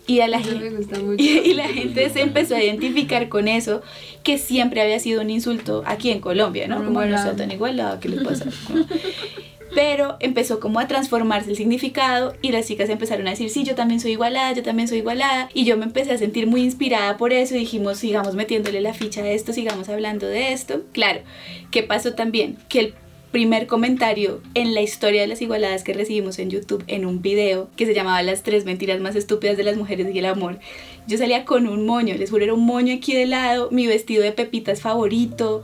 [0.08, 0.70] Y, a la gente,
[1.18, 3.82] y, la gente se empezó a identificar con eso,
[4.22, 6.84] que siempre había sido un insulto aquí en Colombia, ¿no?
[6.84, 8.46] Como no tan igualada, ¿qué le pasa?
[9.74, 13.74] Pero empezó como a transformarse el significado y las chicas empezaron a decir, sí, yo
[13.74, 15.50] también soy igualada, yo también soy igualada.
[15.52, 18.94] Y yo me empecé a sentir muy inspirada por eso y dijimos, sigamos metiéndole la
[18.94, 20.82] ficha a esto, sigamos hablando de esto.
[20.92, 21.20] Claro,
[21.70, 22.56] ¿qué pasó también?
[22.70, 22.94] Que el
[23.32, 27.68] primer comentario en la historia de las igualadas que recibimos en YouTube en un video
[27.76, 30.58] que se llamaba Las tres mentiras más estúpidas de las mujeres y el amor.
[31.06, 34.22] Yo salía con un moño, les juro, era un moño aquí de lado, mi vestido
[34.22, 35.62] de pepitas favorito,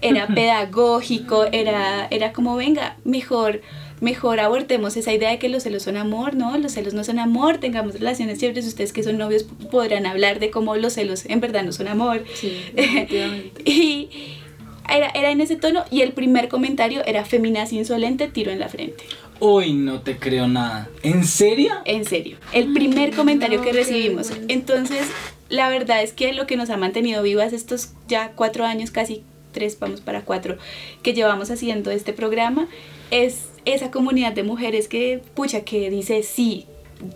[0.00, 3.60] era pedagógico, era, era como, venga, mejor
[4.00, 6.56] mejor abortemos esa idea de que los celos son amor, ¿no?
[6.58, 10.50] Los celos no son amor, tengamos relaciones chéveres, ustedes que son novios podrán hablar de
[10.50, 12.24] cómo los celos en verdad no son amor.
[12.34, 12.60] Sí,
[13.64, 14.10] y,
[14.88, 18.68] era, era en ese tono y el primer comentario era feminazi insolente, tiro en la
[18.68, 19.04] frente.
[19.40, 20.88] Uy, no te creo nada.
[21.02, 21.72] ¿En serio?
[21.84, 22.36] En serio.
[22.52, 24.30] El primer comentario que recibimos.
[24.48, 25.08] Entonces,
[25.48, 29.22] la verdad es que lo que nos ha mantenido vivas estos ya cuatro años, casi
[29.52, 30.56] tres, vamos para cuatro,
[31.02, 32.68] que llevamos haciendo este programa,
[33.10, 36.66] es esa comunidad de mujeres que, pucha, que dice sí,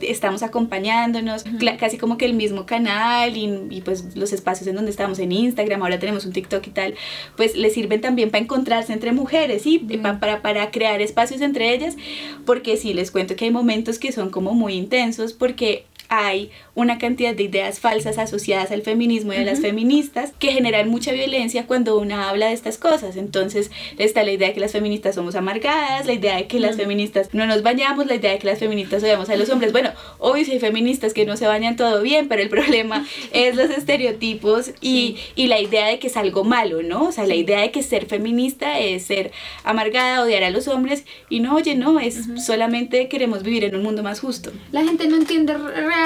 [0.01, 1.45] estamos acompañándonos,
[1.79, 5.83] casi como que el mismo canal y, pues los espacios en donde estamos en Instagram,
[5.83, 6.95] ahora tenemos un TikTok y tal,
[7.37, 11.97] pues les sirven también para encontrarse entre mujeres y para, para crear espacios entre ellas,
[12.45, 16.99] porque sí, les cuento que hay momentos que son como muy intensos porque hay una
[16.99, 21.67] cantidad de ideas falsas asociadas al feminismo y a las feministas que generan mucha violencia
[21.67, 23.17] cuando una habla de estas cosas.
[23.17, 26.77] Entonces está la idea de que las feministas somos amargadas, la idea de que las
[26.77, 29.73] feministas no nos bañamos, la idea de que las feministas odiamos a los hombres.
[29.73, 33.57] Bueno, hoy sí hay feministas que no se bañan todo bien, pero el problema es
[33.57, 37.05] los estereotipos y, y, la idea de que es algo malo, ¿no?
[37.05, 39.33] O sea, la idea de que ser feminista es ser
[39.65, 43.83] amargada, odiar a los hombres y no, oye, no, es solamente queremos vivir en un
[43.83, 44.53] mundo más justo.
[44.73, 45.98] La gente no entiende realmente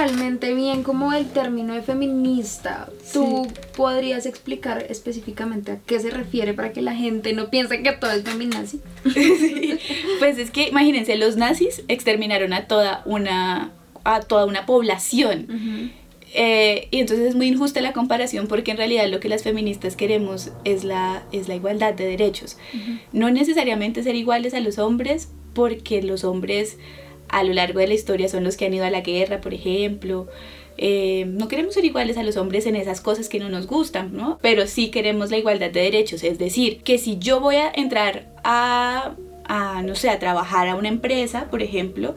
[0.55, 2.89] bien como el término de feminista.
[3.13, 7.93] ¿Tú podrías explicar específicamente a qué se refiere para que la gente no piense que
[7.93, 8.81] todo es feminazi?
[10.19, 13.73] Pues es que imagínense, los nazis exterminaron a toda una,
[14.05, 15.93] a toda una población.
[16.35, 19.97] Eh, y entonces es muy injusta la comparación porque en realidad lo que las feministas
[19.97, 22.57] queremos es la, es la igualdad de derechos.
[23.13, 26.79] No necesariamente ser iguales a los hombres porque los hombres
[27.33, 29.55] a lo largo de la historia son los que han ido a la guerra, por
[29.55, 30.29] ejemplo.
[30.79, 34.15] Eh, no queremos ser iguales a los hombres en esas cosas que no nos gustan,
[34.15, 34.39] ¿no?
[34.41, 38.29] Pero sí queremos la igualdad de derechos, es decir, que si yo voy a entrar
[38.45, 39.15] a,
[39.45, 42.15] a no sé, a trabajar a una empresa, por ejemplo,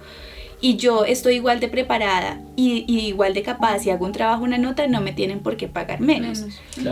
[0.61, 4.57] y yo estoy igual de preparada y, igual de capaz y hago un trabajo, una
[4.57, 6.45] nota, no me tienen por qué pagar menos.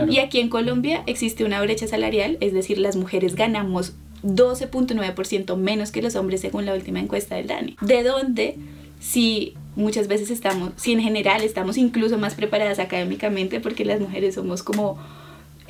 [0.08, 5.92] Y aquí en Colombia existe una brecha salarial, es decir, las mujeres ganamos 12.9% menos
[5.92, 7.76] que los hombres según la última encuesta del DANE.
[7.80, 8.56] ¿De dónde?
[9.00, 14.34] Si muchas veces estamos, si en general estamos incluso más preparadas académicamente porque las mujeres
[14.34, 14.98] somos como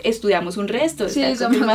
[0.05, 1.09] estudiamos un resto.
[1.09, 1.59] Sí, estamos.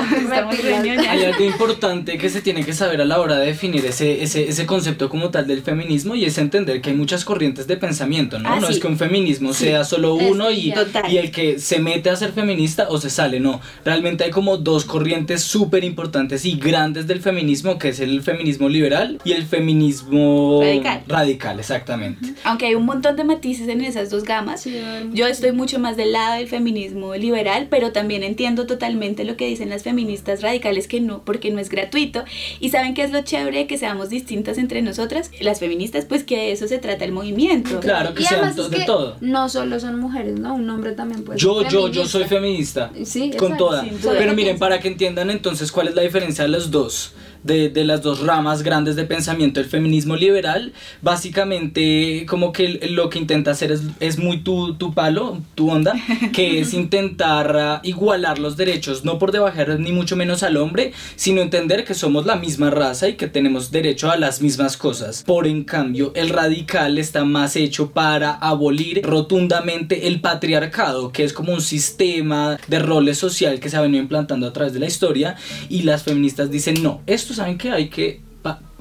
[1.10, 4.48] Hay algo importante que se tiene que saber a la hora de definir ese, ese,
[4.50, 8.40] ese concepto como tal del feminismo y es entender que hay muchas corrientes de pensamiento,
[8.40, 8.50] ¿no?
[8.50, 8.74] Ah, no sí.
[8.74, 9.66] es que un feminismo Sí.
[9.66, 10.74] sea solo uno y,
[11.10, 13.62] y el que se mete a ser feminista o se sale, no.
[13.84, 18.70] Realmente hay como dos corrientes súper importantes y grandes del feminismo, que es el feminismo
[18.70, 21.02] liberal y el feminismo Radical.
[21.08, 22.34] radical, exactamente.
[22.44, 24.66] Aunque hay un montón de matices en esas dos gamas.
[25.14, 29.48] Yo estoy mucho más del lado del feminismo liberal, pero también entiendo totalmente lo que
[29.48, 32.24] dicen las feministas radicales que no, porque no es gratuito.
[32.60, 36.38] Y saben qué es lo chévere que seamos distintas entre nosotras, las feministas, pues que
[36.38, 37.80] de eso se trata el movimiento.
[37.80, 39.18] Claro que y sean to- es de que todo.
[39.22, 40.56] no solo son mujeres, ¿no?
[40.56, 42.90] Un hombre también puede Yo, ser yo, yo soy feminista.
[42.90, 43.12] feminista.
[43.12, 43.86] Sí, con exacto, toda.
[44.18, 47.14] Pero miren, para que entiendan entonces cuál es la diferencia de los dos,
[47.44, 53.10] de, de las dos ramas grandes de pensamiento, el feminismo liberal, básicamente como que lo
[53.10, 55.94] que intenta hacer es, es muy tu, tu palo, tu onda,
[56.34, 60.94] que es intentar ah, igualar los derechos, no por debajar ni mucho menos al hombre,
[61.16, 65.24] sino entender que somos la misma raza y que tenemos derecho a las mismas cosas.
[65.24, 71.34] Por en cambio, el radical está más hecho para abolir rotundamente el patriarcado, que es
[71.34, 74.88] como un sistema de roles social que se ha venido implantando a través de la
[74.88, 75.36] historia
[75.70, 78.22] y las feministas dicen, no, esto saben que hay que...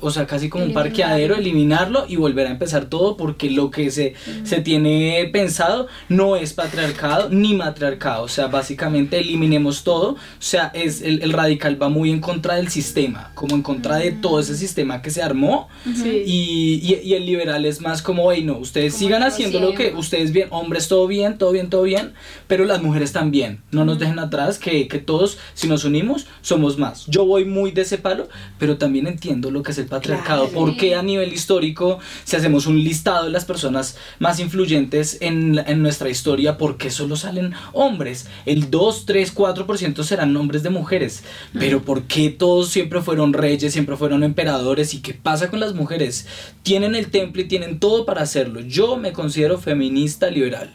[0.00, 3.90] o sea, casi como un parqueadero, eliminarlo y volver a empezar todo porque lo que
[3.90, 8.24] se, se tiene pensado no es patriarcado ni matriarcado.
[8.24, 10.12] O sea, básicamente eliminemos todo.
[10.12, 13.96] O sea, es, el, el radical va muy en contra del sistema, como en contra
[13.96, 15.68] de todo ese sistema que se armó.
[15.86, 19.74] Y, y, y el liberal es más como, hey, no, ustedes Como sigan haciendo lo
[19.74, 22.12] que ustedes bien, hombres todo bien, todo bien, todo bien,
[22.46, 23.60] pero las mujeres también.
[23.70, 27.06] No nos dejen atrás, que, que todos, si nos unimos, somos más.
[27.06, 28.28] Yo voy muy de ese palo,
[28.58, 30.48] pero también entiendo lo que es el patriarcado.
[30.48, 30.58] Claro.
[30.58, 35.82] Porque a nivel histórico, si hacemos un listado de las personas más influyentes en, en
[35.82, 38.26] nuestra historia, ¿por qué solo salen hombres?
[38.46, 41.24] El 2, 3, 4% serán nombres de mujeres.
[41.52, 44.94] Pero ¿por qué todos siempre fueron reyes, siempre fueron emperadores?
[44.94, 46.26] ¿Y qué pasa con las mujeres?
[46.62, 48.60] Tienen el temple y tienen todo para hacerlo.
[48.60, 50.74] Yo me considero feminista liberal.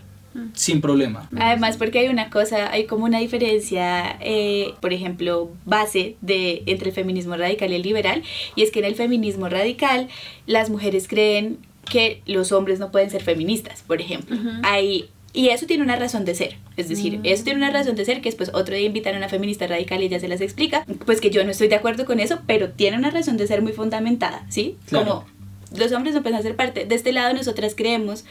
[0.53, 1.29] Sin problema.
[1.37, 6.89] Además, porque hay una cosa, hay como una diferencia, eh, por ejemplo, base de, entre
[6.89, 8.23] el feminismo radical y el liberal,
[8.55, 10.07] y es que en el feminismo radical
[10.47, 11.57] las mujeres creen
[11.89, 14.37] que los hombres no pueden ser feministas, por ejemplo.
[14.63, 17.25] Hay, y eso tiene una razón de ser, es decir, Mm.
[17.25, 20.01] eso tiene una razón de ser que después otro día invitan a una feminista radical
[20.01, 22.69] y ella se las explica, pues que yo no estoy de acuerdo con eso, pero
[22.69, 24.77] tiene una razón de ser muy fundamentada, ¿sí?
[24.87, 25.05] Claro.
[25.05, 25.25] Como
[25.75, 26.85] los hombres no pueden hacer parte.
[26.85, 28.25] De este lado nosotras creemos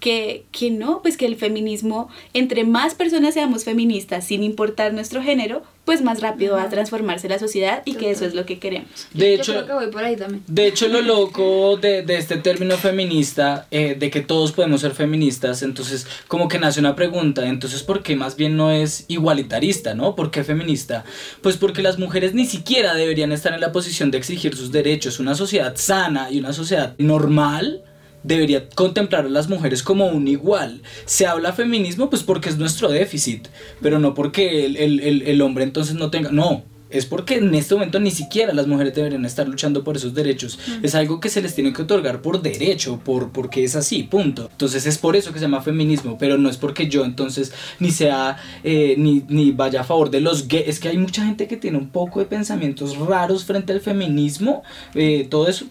[0.00, 5.22] que, que no, pues que el feminismo, entre más personas seamos feministas sin importar nuestro
[5.22, 8.58] género, pues más rápido va a transformarse la sociedad y que eso es lo que
[8.58, 8.90] queremos.
[9.14, 10.42] De Yo hecho, creo que voy por ahí también.
[10.48, 14.92] De hecho, lo loco de, de este término feminista, eh, de que todos podemos ser
[14.92, 19.94] feministas, entonces como que nace una pregunta, entonces ¿por qué más bien no es igualitarista,
[19.94, 20.16] no?
[20.16, 21.04] ¿Por qué feminista?
[21.40, 25.20] Pues porque las mujeres ni siquiera deberían estar en la posición de exigir sus derechos.
[25.20, 27.84] Una sociedad sana y una sociedad normal
[28.26, 30.82] debería contemplar a las mujeres como un igual.
[31.04, 33.48] Se habla feminismo pues porque es nuestro déficit,
[33.80, 36.30] pero no porque el, el- el- el hombre entonces no tenga...
[36.30, 40.14] No, es porque en este momento ni siquiera las mujeres deberían estar luchando por esos
[40.14, 40.56] derechos.
[40.84, 44.48] Es algo que se les tiene que otorgar por derecho, por, porque es así, punto.
[44.52, 47.90] Entonces es por eso que se llama feminismo, pero no es porque yo entonces ni
[47.90, 50.68] sea, eh, ni, ni vaya a favor de los gays.
[50.68, 54.62] Es que hay mucha gente que tiene un poco de pensamientos raros frente al feminismo,
[54.94, 55.66] eh, todo eso.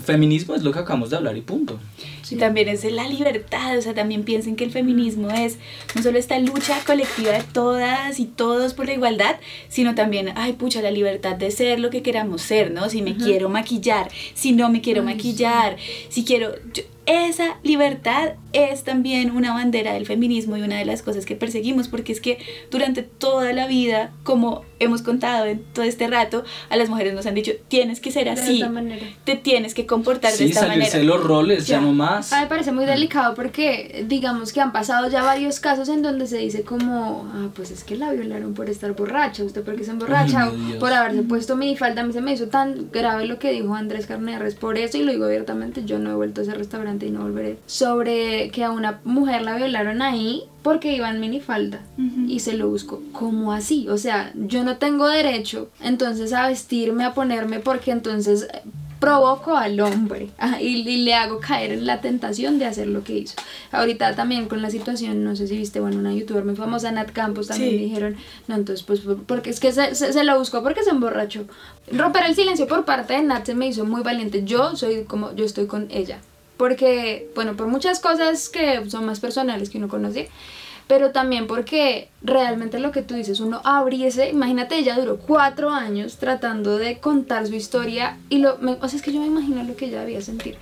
[0.00, 1.80] Feminismo es lo que acabamos de hablar y punto.
[2.30, 5.58] Y también es la libertad, o sea, también piensen que el feminismo es
[5.94, 9.36] no solo esta lucha colectiva de todas y todos por la igualdad,
[9.68, 12.88] sino también, ay, pucha, la libertad de ser lo que queramos ser, ¿no?
[12.88, 15.76] Si me quiero maquillar, si no me quiero Ay, maquillar,
[16.08, 16.54] si quiero...
[16.72, 21.36] yo- esa libertad es también una bandera del feminismo y una de las cosas que
[21.36, 22.38] perseguimos, porque es que
[22.70, 27.26] durante toda la vida, como hemos contado en todo este rato, a las mujeres nos
[27.26, 29.04] han dicho, tienes que ser De así, esta manera.
[29.24, 30.98] te tienes que comportar de Sí, esta salirse manera.
[30.98, 31.80] de los roles, ya, Ya.
[31.82, 32.32] no más.
[32.32, 36.02] A mí me parece muy delicado porque digamos que han pasado ya varios casos en
[36.02, 39.84] donde se dice como, ah, pues es que la violaron por estar borracha, usted porque
[39.84, 43.38] se emborracha, Ay, por haberse puesto minifalda, a mí se me hizo tan grave lo
[43.38, 46.44] que dijo Andrés Carneres por eso y lo digo abiertamente, yo no he vuelto a
[46.44, 51.10] ese restaurante y no volveré, sobre que a una mujer la violaron ahí porque iba
[51.10, 51.82] en minifalda
[52.26, 53.02] y se lo buscó.
[53.12, 53.86] ¿Cómo así?
[53.90, 58.62] O sea, yo no tengo derecho entonces a vestirme, a ponerme porque entonces eh,
[59.04, 60.28] provoco al hombre
[60.60, 63.36] y, y le hago caer en la tentación de hacer lo que hizo.
[63.72, 67.10] Ahorita también con la situación, no sé si viste, bueno, una youtuber muy famosa, Nat
[67.12, 67.76] Campos, también Sí.
[67.78, 68.16] dijeron,
[68.48, 71.44] no, entonces pues por- porque es que se, se, se lo buscó porque se emborrachó.
[71.92, 74.42] Romper el silencio por parte de Nat se me hizo muy valiente.
[74.44, 76.18] Yo soy como, yo estoy con ella.
[76.56, 80.28] Porque, bueno, por muchas cosas que son más personales que uno conoce,
[80.86, 86.18] pero también porque realmente lo que tú dices, uno abriese, imagínate, ella duró cuatro años
[86.18, 89.76] tratando de contar su historia y lo, o sea, es que yo me imagino lo
[89.76, 90.56] que ella debía sentir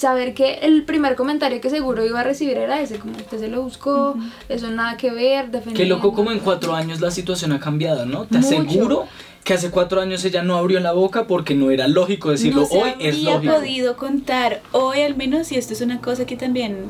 [0.00, 3.48] saber que el primer comentario que seguro iba a recibir era ese, como usted se
[3.48, 4.16] lo buscó,
[4.48, 8.24] eso nada que ver, Qué loco como en cuatro años la situación ha cambiado, ¿no?
[8.24, 9.06] Te aseguro
[9.44, 12.66] que hace cuatro años ella no abrió la boca porque no era lógico decirlo.
[12.70, 13.54] hoy es lógico.
[13.54, 16.86] podido contar hoy al menos y esto es una cosa que también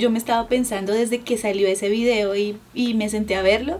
[0.00, 3.78] yo me estaba pensando desde que salió ese video y, y me senté a verlo,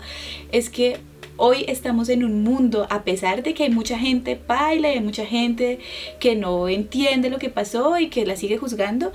[0.52, 0.98] es que
[1.36, 5.00] hoy estamos en un mundo, a pesar de que hay mucha gente baila y hay
[5.00, 5.78] mucha gente
[6.20, 9.12] que no entiende lo que pasó y que la sigue juzgando,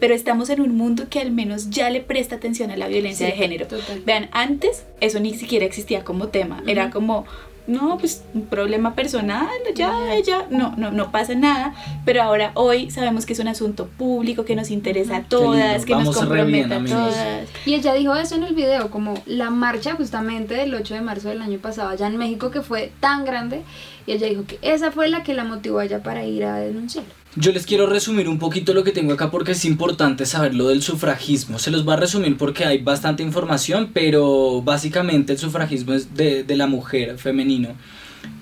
[0.00, 3.26] pero estamos en un mundo que al menos ya le presta atención a la violencia
[3.26, 3.66] de género.
[4.04, 7.26] Vean, antes eso ni siquiera existía como tema, era como
[7.70, 12.90] no, pues un problema personal, ya, ella, no, no, no pasa nada, pero ahora hoy
[12.90, 16.84] sabemos que es un asunto público que nos interesa a todas, que nos compromete a
[16.84, 17.48] todas.
[17.64, 21.28] Y ella dijo eso en el video, como la marcha justamente del 8 de marzo
[21.28, 23.62] del año pasado allá en México que fue tan grande,
[24.06, 26.56] y ella dijo que esa fue la que la motivó a ella para ir a
[26.56, 27.04] denunciar.
[27.36, 30.66] Yo les quiero resumir un poquito lo que tengo acá porque es importante saber lo
[30.66, 31.60] del sufragismo.
[31.60, 36.42] Se los va a resumir porque hay bastante información, pero básicamente el sufragismo es de,
[36.42, 37.76] de la mujer femenino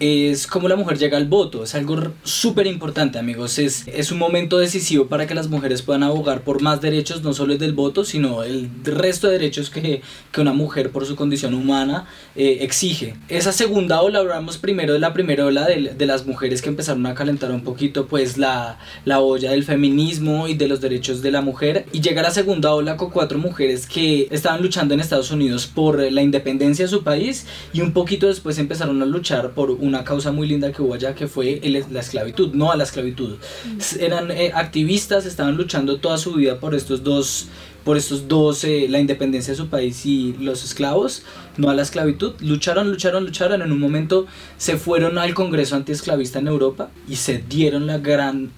[0.00, 1.64] es como la mujer llega al voto.
[1.64, 3.58] Es algo súper importante, amigos.
[3.58, 7.32] Es, es un momento decisivo para que las mujeres puedan abogar por más derechos, no
[7.32, 11.16] solo el del voto, sino el resto de derechos que, que una mujer por su
[11.16, 12.06] condición humana
[12.36, 13.16] eh, exige.
[13.28, 17.04] Esa segunda ola, hablamos primero de la primera ola de, de, las mujeres que empezaron
[17.06, 21.32] a calentar un poquito pues la, la olla del feminismo y de los derechos de
[21.32, 21.86] la mujer.
[21.92, 26.00] Y llega la segunda ola con cuatro mujeres que estaban luchando en Estados Unidos por
[26.12, 30.32] la independencia de su país y un poquito después empezaron a luchar por una causa
[30.32, 31.60] muy linda que hubo allá que fue
[31.90, 33.36] la esclavitud, no a la esclavitud.
[33.36, 34.00] Mm.
[34.00, 37.48] Eran eh, activistas, estaban luchando toda su vida por estos dos
[37.84, 41.22] por estos dos, eh, la independencia de su país y los esclavos,
[41.56, 42.34] no a la esclavitud.
[42.40, 43.62] Lucharon, lucharon, lucharon.
[43.62, 44.26] En un momento
[44.58, 48.50] se fueron al Congreso antiesclavista en Europa y se dieron la gran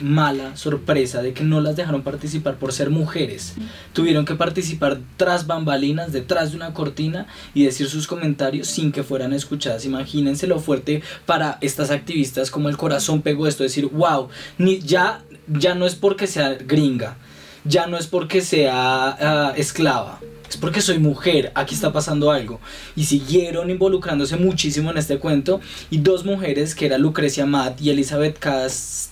[0.00, 3.54] mala sorpresa de que no las dejaron participar por ser mujeres.
[3.92, 9.02] Tuvieron que participar tras bambalinas, detrás de una cortina y decir sus comentarios sin que
[9.02, 9.84] fueran escuchadas.
[9.84, 14.28] Imagínense lo fuerte para estas activistas como el corazón pegó esto, decir, wow,
[14.58, 17.16] ni, ya, ya no es porque sea gringa,
[17.64, 18.72] ya no es porque sea
[19.20, 22.60] ah, esclava, es porque soy mujer, aquí está pasando algo.
[22.94, 25.62] Y siguieron involucrándose muchísimo en este cuento.
[25.88, 29.08] Y dos mujeres, que era Lucrecia Matt y Elizabeth Cass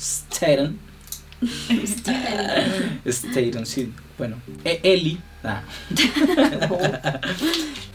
[0.00, 0.78] Staton,
[1.86, 3.00] Staten.
[3.06, 3.92] Staten, sí.
[4.20, 5.62] Bueno, e-, Eli Ah.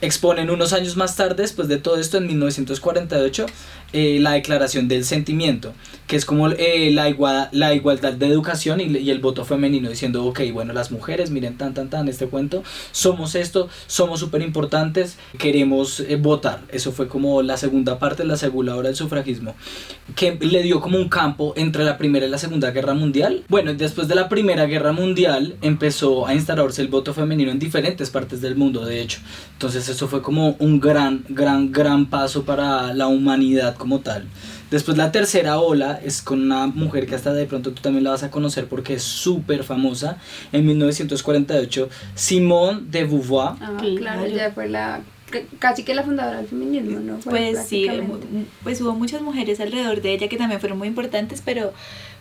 [0.02, 3.46] Exponen unos años más tarde, después de todo esto, en 1948,
[3.94, 5.74] eh, la Declaración del Sentimiento,
[6.08, 10.26] que es como eh, la, igual, la igualdad de educación y, el voto femenino, diciendo,
[10.26, 15.18] ok, bueno, las mujeres, miren, tan, tan, tan, este cuento, somos esto, somos súper importantes,
[15.38, 16.62] queremos eh, votar.
[16.70, 19.56] Eso fue como la segunda parte, la segunda hora del sufragismo,
[20.16, 23.44] que le dio como un campo entre la Primera y la Segunda Guerra Mundial.
[23.48, 28.10] Bueno, después de la Primera Guerra Mundial empezó a instalarse el voto femenino en diferentes
[28.10, 29.20] partes del mundo, de hecho.
[29.54, 34.26] Entonces eso fue como un gran, gran, gran paso para la humanidad como tal.
[34.72, 38.12] Después la tercera ola es con una mujer que hasta de pronto tú también la
[38.12, 40.18] vas a conocer porque es súper famosa.
[40.52, 43.54] En 1948, Simone de Beauvoir.
[43.62, 45.02] Ah, claro, ya fue la
[45.60, 47.18] casi que la fundadora del feminismo, ¿no?
[47.18, 47.88] pues sí,
[48.64, 51.74] pues hubo muchas mujeres alrededor de ella que también fueron muy importantes, pero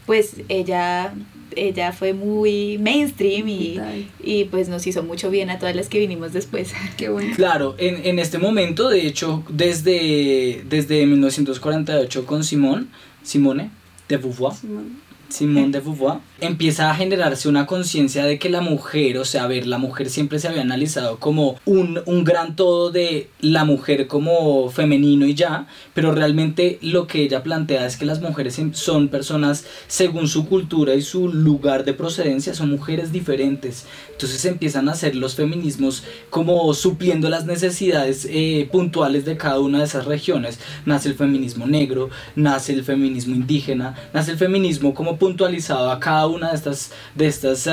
[0.06, 1.14] pues ella
[1.56, 3.80] ella fue muy mainstream y,
[4.22, 6.72] y, pues nos hizo mucho bien a todas las que vinimos después.
[6.96, 7.34] Qué bueno.
[7.36, 12.86] Claro, en, en este momento, de hecho, desde, desde 1948 con Simone,
[13.22, 13.70] Simone
[14.08, 15.03] de Beauvoir, Simone
[15.40, 19.66] de Beauvoir, empieza a generarse una conciencia de que la mujer, o sea, a ver,
[19.66, 24.70] la mujer siempre se había analizado como un, un, gran todo de la mujer como
[24.70, 29.64] femenino y ya, pero realmente lo que ella plantea es que las mujeres son personas
[29.88, 33.86] según su cultura y su lugar de procedencia, son mujeres diferentes.
[34.12, 39.78] Entonces empiezan a hacer los feminismos como supliendo las necesidades eh, puntuales de cada una
[39.78, 40.60] de esas regiones.
[40.86, 46.26] Nace el feminismo negro, nace el feminismo indígena, nace el feminismo como puntualizado a cada
[46.26, 47.66] una de estas, de estas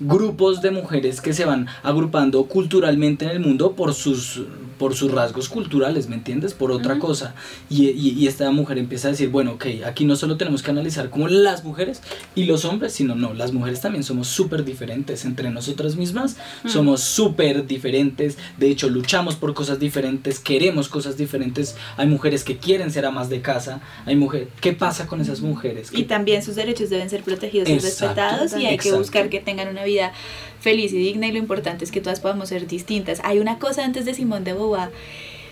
[0.00, 4.40] grupos de mujeres que se van agrupando culturalmente en el mundo por sus
[4.78, 6.54] por sus rasgos culturales, ¿me entiendes?
[6.54, 7.34] Por otra cosa.
[7.70, 11.10] Y, y, esta mujer empieza a decir, bueno, ok, aquí no solo tenemos que analizar
[11.10, 12.02] como las mujeres
[12.34, 17.02] y los hombres, sino no, las mujeres también somos súper diferentes entre nosotras mismas, somos
[17.02, 22.90] súper diferentes, de hecho luchamos por cosas diferentes, queremos cosas diferentes, hay mujeres que quieren
[22.90, 25.90] ser amas de casa, hay mujeres, ¿qué pasa con esas mujeres?
[25.92, 29.68] Y también sus derechos deben ser protegidos y respetados y hay que buscar que tengan
[29.68, 30.12] una vida
[30.66, 33.20] feliz y digna y lo importante es que todas podamos ser distintas.
[33.22, 34.90] Hay una cosa antes de Simón de Beauvoir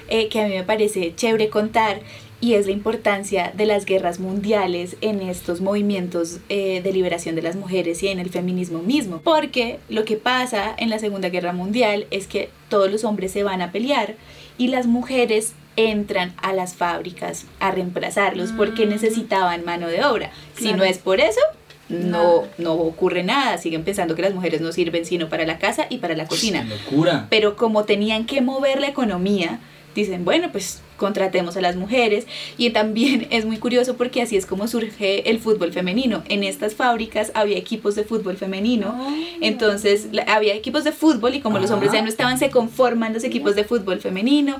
[0.08, 2.00] eh, que a mí me parece chévere contar
[2.40, 7.42] y es la importancia de las guerras mundiales en estos movimientos eh, de liberación de
[7.42, 9.20] las mujeres y en el feminismo mismo.
[9.22, 13.44] Porque lo que pasa en la Segunda Guerra Mundial es que todos los hombres se
[13.44, 14.16] van a pelear
[14.58, 18.88] y las mujeres entran a las fábricas a reemplazarlos porque mm.
[18.90, 20.32] necesitaban mano de obra.
[20.56, 21.40] Si no es por eso,
[21.88, 23.58] no, no ocurre nada.
[23.58, 26.64] Siguen pensando que las mujeres no sirven sino para la casa y para la cocina.
[26.64, 27.26] Locura.
[27.30, 29.60] Pero como tenían que mover la economía,
[29.94, 32.26] dicen, bueno, pues contratemos a las mujeres
[32.56, 36.22] y también es muy curioso porque así es como surge el fútbol femenino.
[36.28, 39.14] En estas fábricas había equipos de fútbol femenino, ah.
[39.40, 43.24] entonces había equipos de fútbol y como los hombres ya no estaban, se conforman los
[43.24, 44.58] equipos de fútbol femenino,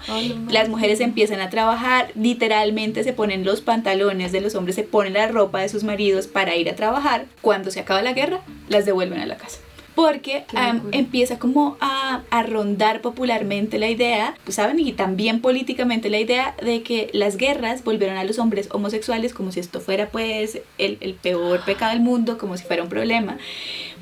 [0.50, 5.14] las mujeres empiezan a trabajar, literalmente se ponen los pantalones de los hombres, se ponen
[5.14, 8.84] la ropa de sus maridos para ir a trabajar, cuando se acaba la guerra, las
[8.84, 9.63] devuelven a la casa
[9.94, 10.44] porque
[10.92, 14.80] empieza como a, a, rondar popularmente la idea, pues, ¿saben?
[14.80, 19.52] Y también políticamente la idea de que las guerras volvieron a los hombres homosexuales como
[19.52, 23.38] si esto fuera pues el, el peor pecado del mundo, como si fuera un problema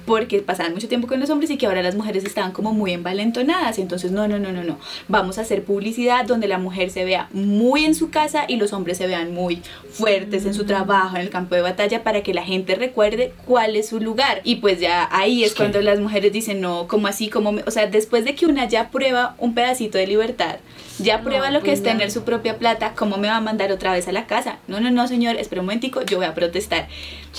[0.06, 2.92] porque pasaban mucho tiempo con los hombres y que ahora las mujeres estaban como muy
[2.92, 3.78] envalentonadas.
[3.78, 4.78] Entonces, no, no, no, no, no.
[5.08, 8.72] Vamos a hacer publicidad donde la mujer se vea muy en su casa y los
[8.72, 12.34] hombres se vean muy fuertes en su trabajo, en el campo de batalla, para que
[12.34, 14.40] la gente recuerde cuál es su lugar.
[14.44, 17.86] Y pues ya ahí es cuando las mujeres dicen, no, como así, como, o sea,
[17.86, 20.56] después de que una ya prueba un pedacito de libertad,
[20.98, 23.72] ya prueba lo que pues es tener su propia plata, ¿cómo me va a mandar
[23.72, 24.58] otra vez a la casa?
[24.68, 26.88] No, no, no, señor, espera un momentico, yo voy a protestar.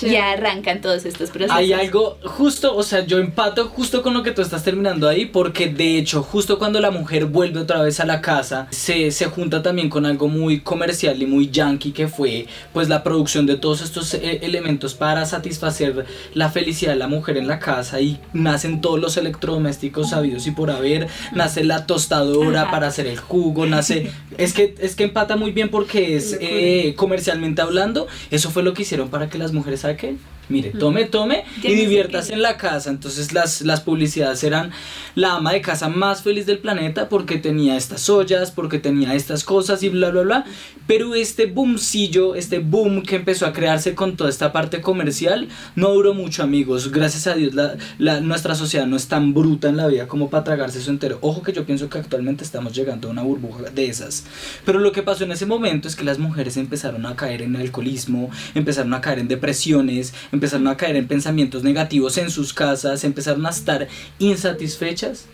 [0.00, 1.56] Ya arrancan todos estos procesos.
[1.56, 5.26] Hay algo justo, o sea, yo empato justo con lo que tú estás terminando ahí,
[5.26, 9.26] porque de hecho, justo cuando la mujer vuelve otra vez a la casa, se, se
[9.26, 13.56] junta también con algo muy comercial y muy yankee que fue pues la producción de
[13.56, 18.18] todos estos eh, elementos para satisfacer la felicidad de la mujer en la casa y
[18.32, 23.43] nacen todos los electrodomésticos sabidos y por haber, nace la tostadora para hacer el jugo
[23.66, 24.10] nace.
[24.38, 28.06] Es que, es que empata muy bien porque es eh, comercialmente hablando.
[28.30, 30.18] Eso fue lo que hicieron para que las mujeres saquen
[30.48, 32.90] Mire, tome, tome y diviértase en la casa.
[32.90, 34.70] Entonces las, las publicidades eran
[35.14, 39.44] la ama de casa más feliz del planeta porque tenía estas ollas, porque tenía estas
[39.44, 40.44] cosas y bla, bla, bla.
[40.86, 45.90] Pero este boomcillo, este boom que empezó a crearse con toda esta parte comercial, no
[45.90, 46.92] duró mucho, amigos.
[46.92, 50.30] Gracias a Dios, la, la, nuestra sociedad no es tan bruta en la vida como
[50.30, 51.18] para tragarse eso entero.
[51.22, 54.24] Ojo que yo pienso que actualmente estamos llegando a una burbuja de esas.
[54.64, 57.56] Pero lo que pasó en ese momento es que las mujeres empezaron a caer en
[57.56, 63.04] alcoholismo, empezaron a caer en depresiones, empezaron a caer en pensamientos negativos en sus casas,
[63.04, 65.26] empezaron a estar insatisfechas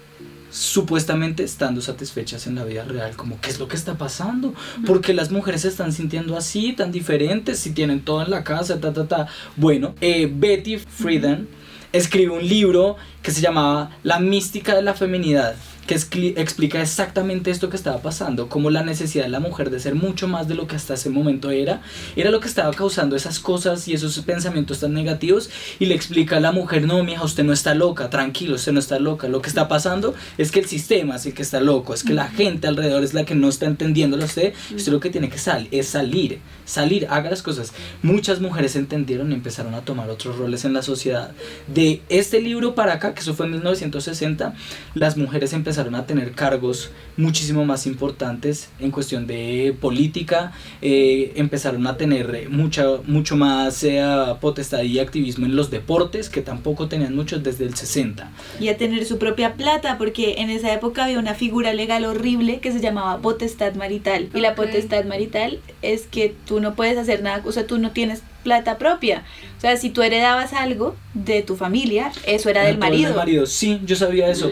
[0.51, 4.53] supuestamente estando satisfechas en la vida real, como qué es lo que está pasando,
[4.85, 8.81] porque las mujeres se están sintiendo así, tan diferentes, si tienen todo en la casa,
[8.81, 9.29] ta, ta, ta.
[9.57, 11.49] Bueno, eh, Betty Friedan
[11.93, 15.55] escribió un libro que se llamaba La mística de la feminidad
[15.91, 19.95] que explica exactamente esto que estaba pasando, como la necesidad de la mujer de ser
[19.95, 21.83] mucho más de lo que hasta ese momento era,
[22.15, 26.37] era lo que estaba causando esas cosas y esos pensamientos tan negativos y le explica
[26.37, 29.43] a la mujer, no, mija, usted no está loca, tranquilo, usted no está loca, lo
[29.43, 32.29] que está pasando es que el sistema es el que está loco, es que la
[32.29, 35.39] gente alrededor es la que no está entendiéndolo a usted, usted lo que tiene que
[35.39, 37.73] salir es salir, salir, haga las cosas.
[38.03, 41.33] Muchas mujeres entendieron y empezaron a tomar otros roles en la sociedad.
[41.67, 44.55] De este libro para acá, que eso fue en 1960,
[44.95, 50.53] las mujeres empezaron a tener cargos muchísimo más importantes en cuestión de política,
[50.83, 54.03] eh, empezaron a tener mucha, mucho más eh,
[54.41, 58.31] potestad y activismo en los deportes, que tampoco tenían muchos desde el 60.
[58.61, 62.61] Y a tener su propia plata, porque en esa época había una figura legal horrible
[62.61, 64.29] que se llamaba potestad marital.
[64.35, 67.91] Y la potestad marital es que tú no puedes hacer nada, o sea, tú no
[67.91, 69.25] tienes plata propia.
[69.59, 73.09] O sea, si tú heredabas algo de tu familia, eso era del marido.
[73.09, 74.51] Del marido, sí, yo sabía eso,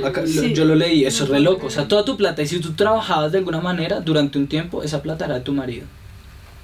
[0.53, 1.67] yo lo leí, eso es re loco.
[1.67, 4.83] O sea, toda tu plata, y si tú trabajabas de alguna manera durante un tiempo,
[4.83, 5.87] esa plata era de tu marido.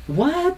[0.09, 0.55] ¿What?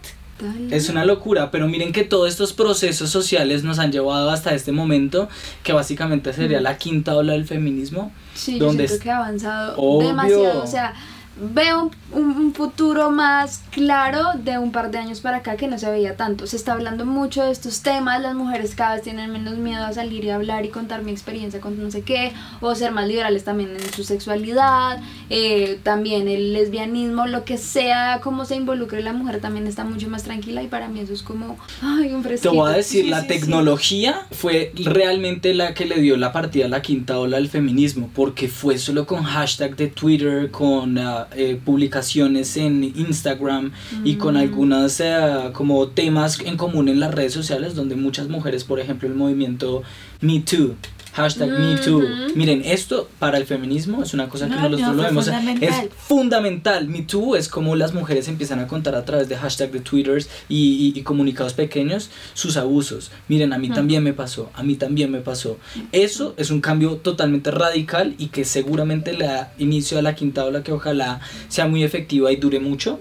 [0.70, 4.70] Es una locura, pero miren que todos estos procesos sociales nos han llevado hasta este
[4.70, 5.30] momento,
[5.62, 8.12] que básicamente sería la quinta ola del feminismo.
[8.34, 10.94] Sí, donde yo siento que ha avanzado demasiado, o sea
[11.37, 15.91] veo un, futuro más claro de un par de años para acá que no se
[15.91, 16.47] veía tanto.
[16.47, 19.93] Se está hablando mucho de estos temas, las mujeres cada vez tienen menos miedo a
[19.93, 23.45] salir y hablar y contar mi experiencia con no sé qué, o ser más liberales
[23.45, 29.12] también en su sexualidad, eh, también el lesbianismo, lo que sea, como se involucre la
[29.12, 32.53] mujer también está mucho más tranquila y para mí eso es como, ay, un fresquito.
[32.53, 36.68] Te voy a decir, la tecnología fue realmente la que le dio la partida a
[36.68, 40.97] la quinta ola del feminismo, porque fue solo con hashtag de Twitter, con...
[40.97, 43.72] Uh, eh, publicaciones en Instagram
[44.05, 44.39] y con mm.
[44.39, 49.09] algunas eh, como temas en común en las redes sociales donde muchas mujeres, por ejemplo
[49.09, 49.83] el movimiento
[50.20, 50.77] Me Too,
[51.16, 52.02] hashtag MeToo.
[52.34, 55.24] Miren, esto para el feminismo es una cosa que No, nosotros no, lo vemos.
[55.24, 55.86] fundamental.
[55.86, 56.88] Es fundamental.
[56.88, 60.92] MeToo es como las mujeres empiezan a contar a través de hashtag de Twitters y,
[60.94, 63.10] y- y comunicados pequeños sus abusos.
[63.28, 65.56] Miren, a mí también me pasó, a mí también me pasó.
[65.92, 70.44] Eso es un cambio totalmente radical y que seguramente le da inicio a la quinta
[70.44, 73.00] ola que ojalá sea muy efectiva y dure mucho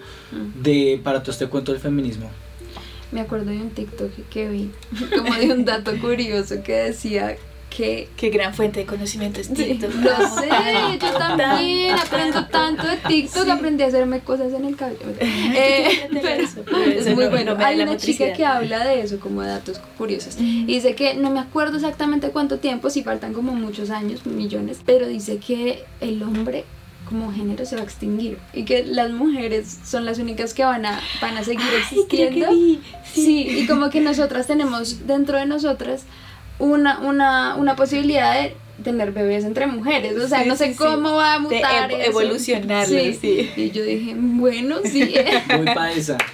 [0.62, 2.30] de, para todo este cuento del feminismo.
[3.12, 4.72] Me acuerdo de un TikTok que vi,
[5.16, 7.36] como de un dato curioso que decía
[7.76, 9.94] que Qué gran fuente de conocimiento es Sí, TikTok.
[9.96, 10.10] lo
[10.40, 10.50] sé,
[11.02, 15.00] yo también aprendo tanto de TikTok, aprendí a hacerme cosas en el cabello.
[15.20, 17.56] Eh, pero Eso, pero es eso muy no- bueno.
[17.56, 20.38] no Hay una chica que habla de eso, como de datos curiosos.
[20.40, 24.80] Y dice que no me acuerdo exactamente cuánto tiempo, si faltan como muchos años, millones,
[24.86, 26.64] pero dice que el hombre
[27.10, 30.88] como género se va a extinguir y que las mujeres son las únicas que van
[30.88, 32.52] a, van a seguir Ay, creo que existiendo.
[32.52, 36.04] vi, Sí, y como que nosotras tenemos dentro de nosotras
[36.60, 40.18] una, una, una posibilidad de tener bebés entre mujeres.
[40.18, 40.78] O sea, Sí, no sé sí, sí.
[40.78, 41.90] cómo va a mutar.
[41.90, 42.10] evo- eso.
[42.10, 43.50] evolucionarlo, sí.
[43.56, 45.02] Y yo dije, bueno, sí.
[45.16, 45.42] eh.
[45.58, 46.18] Voy para esa.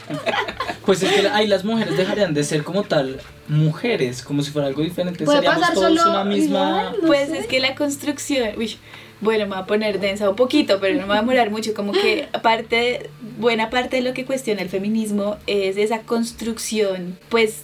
[0.85, 4.67] Pues es que ahí las mujeres dejarían de ser como tal mujeres, como si fuera
[4.67, 5.23] algo diferente.
[5.25, 6.57] Puede Seríamos pasar todos solo una misma.
[6.59, 7.37] igual, no Pues sé.
[7.37, 8.77] es que la construcción, uy,
[9.21, 11.75] bueno, me va a poner densa un poquito, pero no me va a demorar mucho,
[11.75, 17.61] como que parte, buena parte de lo que cuestiona el feminismo es esa construcción, pues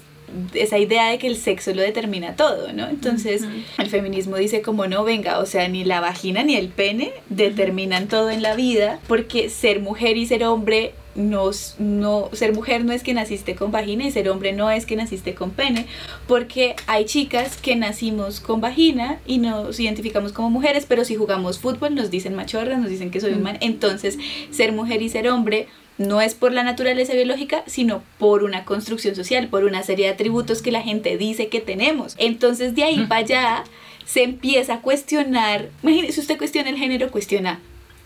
[0.53, 2.87] esa idea de que el sexo lo determina todo, ¿no?
[2.87, 3.43] Entonces,
[3.77, 8.07] el feminismo dice como no, venga, o sea, ni la vagina ni el pene determinan
[8.07, 11.49] todo en la vida, porque ser mujer y ser hombre no,
[11.79, 14.95] no, ser mujer no es que naciste con vagina y ser hombre no es que
[14.95, 15.87] naciste con pene,
[16.27, 21.57] porque hay chicas que nacimos con vagina y nos identificamos como mujeres, pero si jugamos
[21.57, 24.17] fútbol nos dicen machorras, nos dicen que soy un man, entonces
[24.51, 25.67] ser mujer y ser hombre
[25.97, 30.13] no es por la naturaleza biológica, sino por una construcción social, por una serie de
[30.13, 32.15] atributos que la gente dice que tenemos.
[32.17, 33.63] Entonces de ahí para allá
[34.05, 37.59] se empieza a cuestionar, imagínese, usted cuestiona el género, cuestiona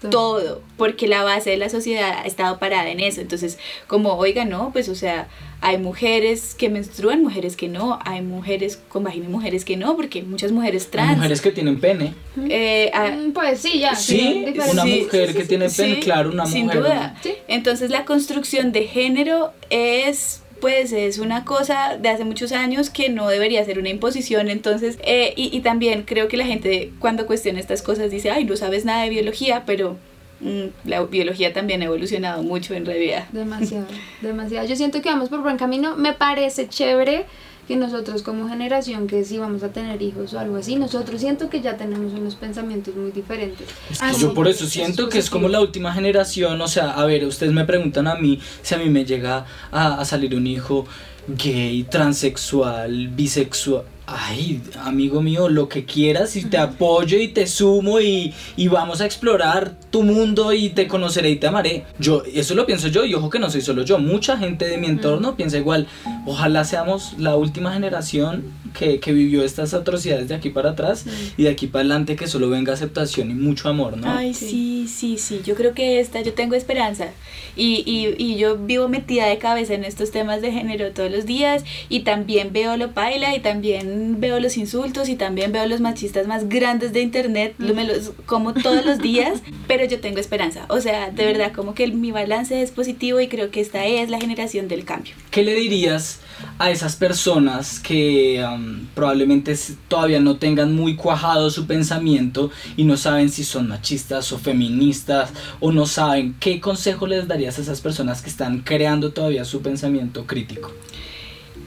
[0.10, 3.22] todo, porque la base de la sociedad ha estado parada en eso.
[3.22, 5.28] Entonces, como, oiga, no, pues, o sea,
[5.62, 9.96] hay mujeres que menstruan, mujeres que no, hay mujeres con vagina y mujeres que no,
[9.96, 11.18] porque hay muchas mujeres Hay trans.
[11.18, 12.14] mujeres que tienen pene.
[12.50, 13.94] eh, ah, Mm, Pues sí, ya.
[13.96, 16.82] Sí, una Sí, mujer sí, que sí, tiene sí, pene, claro, una sin mujer.
[16.82, 17.16] duda.
[17.22, 17.34] Sí.
[17.48, 23.10] Entonces la construcción de género es pues es una cosa de hace muchos años que
[23.10, 27.26] no debería ser una imposición entonces eh, y, y también creo que la gente cuando
[27.26, 29.98] cuestiona estas cosas dice ay no sabes nada de biología pero
[30.40, 33.88] mm, la biología también ha evolucionado mucho en realidad Demasiado,
[34.22, 34.68] demasiado.
[34.68, 35.96] Yo siento que vamos por buen camino.
[35.96, 37.26] Me parece chévere
[37.72, 41.50] que nosotros como generación que si vamos a tener hijos o algo así, nosotros siento
[41.50, 43.66] que ya tenemos unos pensamientos muy diferentes.
[43.90, 46.68] Es que Ah, yo por eso es siento que es como la última generación, o
[46.68, 50.04] sea, a ver, ustedes me preguntan a mí si a mí me llega a, a
[50.04, 50.86] salir un hijo
[51.30, 53.84] gay, transexual, bisexual.
[54.14, 59.00] Ay, amigo mío, lo que quieras y te apoyo y te sumo y, y vamos
[59.00, 61.86] a explorar tu mundo y te conoceré y te amaré.
[61.98, 64.78] Yo, eso lo pienso yo y ojo que no soy solo yo, mucha gente de
[64.78, 65.88] mi entorno piensa igual.
[66.26, 68.44] Ojalá seamos la última generación
[68.78, 71.06] que, que vivió estas atrocidades de aquí para atrás
[71.36, 74.10] y de aquí para adelante que solo venga aceptación y mucho amor, ¿no?
[74.10, 75.42] Ay, sí, sí, sí.
[75.44, 77.10] Yo creo que esta, yo tengo esperanza.
[77.56, 81.26] Y, y, y yo vivo metida de cabeza en estos temas de género todos los
[81.26, 81.64] días.
[81.90, 86.28] Y también veo lo paila, y también veo los insultos, y también veo los machistas
[86.28, 87.56] más grandes de internet.
[87.58, 89.42] Lo me los como todos los días.
[89.68, 90.66] Pero yo tengo esperanza.
[90.70, 94.10] O sea, de verdad, como que mi balance es positivo y creo que esta es
[94.10, 95.14] la generación del cambio.
[95.32, 96.11] ¿Qué le dirías
[96.58, 99.56] a esas personas que um, probablemente
[99.88, 105.32] todavía no tengan muy cuajado su pensamiento y no saben si son machistas o feministas
[105.60, 109.62] o no saben qué consejo les darías a esas personas que están creando todavía su
[109.62, 110.72] pensamiento crítico?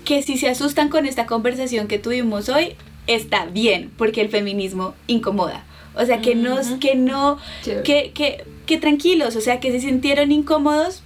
[0.05, 2.77] que si se asustan con esta conversación que tuvimos hoy,
[3.07, 5.65] está bien, porque el feminismo incomoda.
[5.97, 10.33] O sea, que, no, que no, que, que, que tranquilos, o sea, que se sintieron
[10.33, 11.03] incómodos,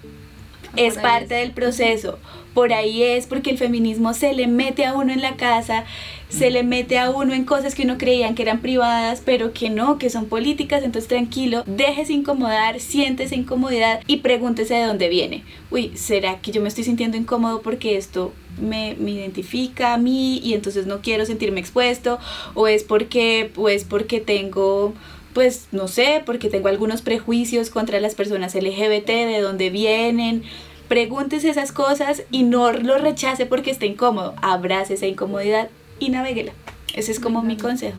[0.77, 2.19] es parte del proceso.
[2.59, 5.85] Por ahí es porque el feminismo se le mete a uno en la casa,
[6.29, 9.71] se le mete a uno en cosas que uno creían que eran privadas, pero que
[9.71, 10.83] no, que son políticas.
[10.83, 15.45] Entonces, tranquilo, déjese incomodar, siéntese incomodidad y pregúntese de dónde viene.
[15.71, 20.39] Uy, ¿será que yo me estoy sintiendo incómodo porque esto me, me identifica a mí
[20.39, 22.19] y entonces no quiero sentirme expuesto?
[22.55, 24.95] ¿O es porque, pues, porque tengo
[25.33, 30.43] pues no sé, porque tengo algunos prejuicios contra las personas LGBT, de dónde vienen.
[30.89, 34.35] Pregúntese esas cosas y no lo rechace porque está incómodo.
[34.41, 35.69] Abrace esa incomodidad
[35.99, 36.53] y navéguela.
[36.95, 37.99] Ese es como mi consejo.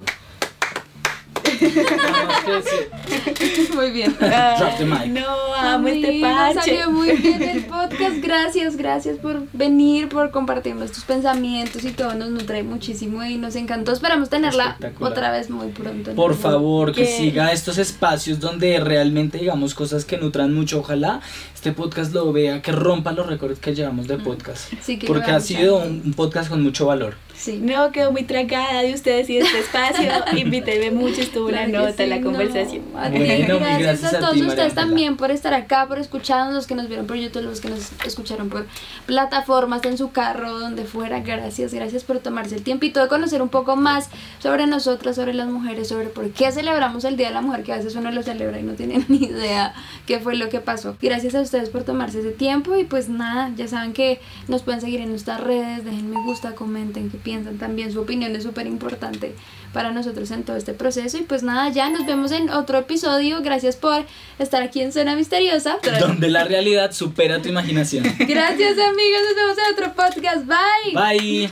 [3.76, 4.16] Muy bien.
[4.18, 5.07] Drop the mic.
[5.07, 6.62] No, amo este Amigos, parche.
[6.62, 8.18] Salió muy bien el podcast.
[8.22, 12.14] Gracias, gracias por venir, por compartirnos tus pensamientos y todo.
[12.14, 13.91] Nos nutre muchísimo y nos encantó.
[13.91, 16.14] Esperamos tenerla otra vez muy pronto.
[16.16, 20.80] Por favor, que siga estos espacios donde realmente digamos cosas que nutran mucho.
[20.80, 21.22] Ojalá
[21.53, 24.72] este podcast lo vea, que rompa los récords que llevamos de podcast.
[24.82, 27.16] Sí, que Porque ha sido un podcast con mucho valor.
[27.39, 27.57] Sí.
[27.63, 30.11] No, quedo muy tragada de ustedes y de este espacio.
[30.37, 32.25] Invítenme mucho, estuvo una Claro nota sí, la no.
[32.25, 32.83] conversación.
[32.91, 36.67] Bueno, gracias, gracias a a todos ti, ustedes también por estar acá, por escucharnos, los
[36.67, 38.67] que nos vieron por YouTube, los que nos escucharon por
[39.05, 41.21] plataformas, en su carro, donde fuera.
[41.21, 44.09] Gracias, gracias por tomarse el tiempito de conocer un poco más
[44.39, 47.71] sobre nosotras, sobre las mujeres, sobre por qué celebramos el Día de la Mujer, que
[47.71, 49.73] a veces uno lo celebra y no tiene ni idea
[50.05, 50.97] qué fue lo que pasó.
[51.01, 54.19] Gracias a ustedes por tomarse ese tiempo y pues nada, ya saben que
[54.49, 58.36] nos pueden seguir en nuestras redes, dejen me gusta, comenten qué piensan también, su opinión
[58.36, 59.36] es súper importante
[59.71, 63.43] para nosotros en todo este proceso y pues nada, ya nos vemos en otro episodio,
[63.43, 64.03] gracias por
[64.39, 65.77] estar aquí en Zona Misteriosa.
[65.99, 68.03] Donde la realidad supera tu imaginación.
[68.17, 70.95] Gracias amigos, nos vemos en otro podcast, bye.
[70.95, 71.49] Bye.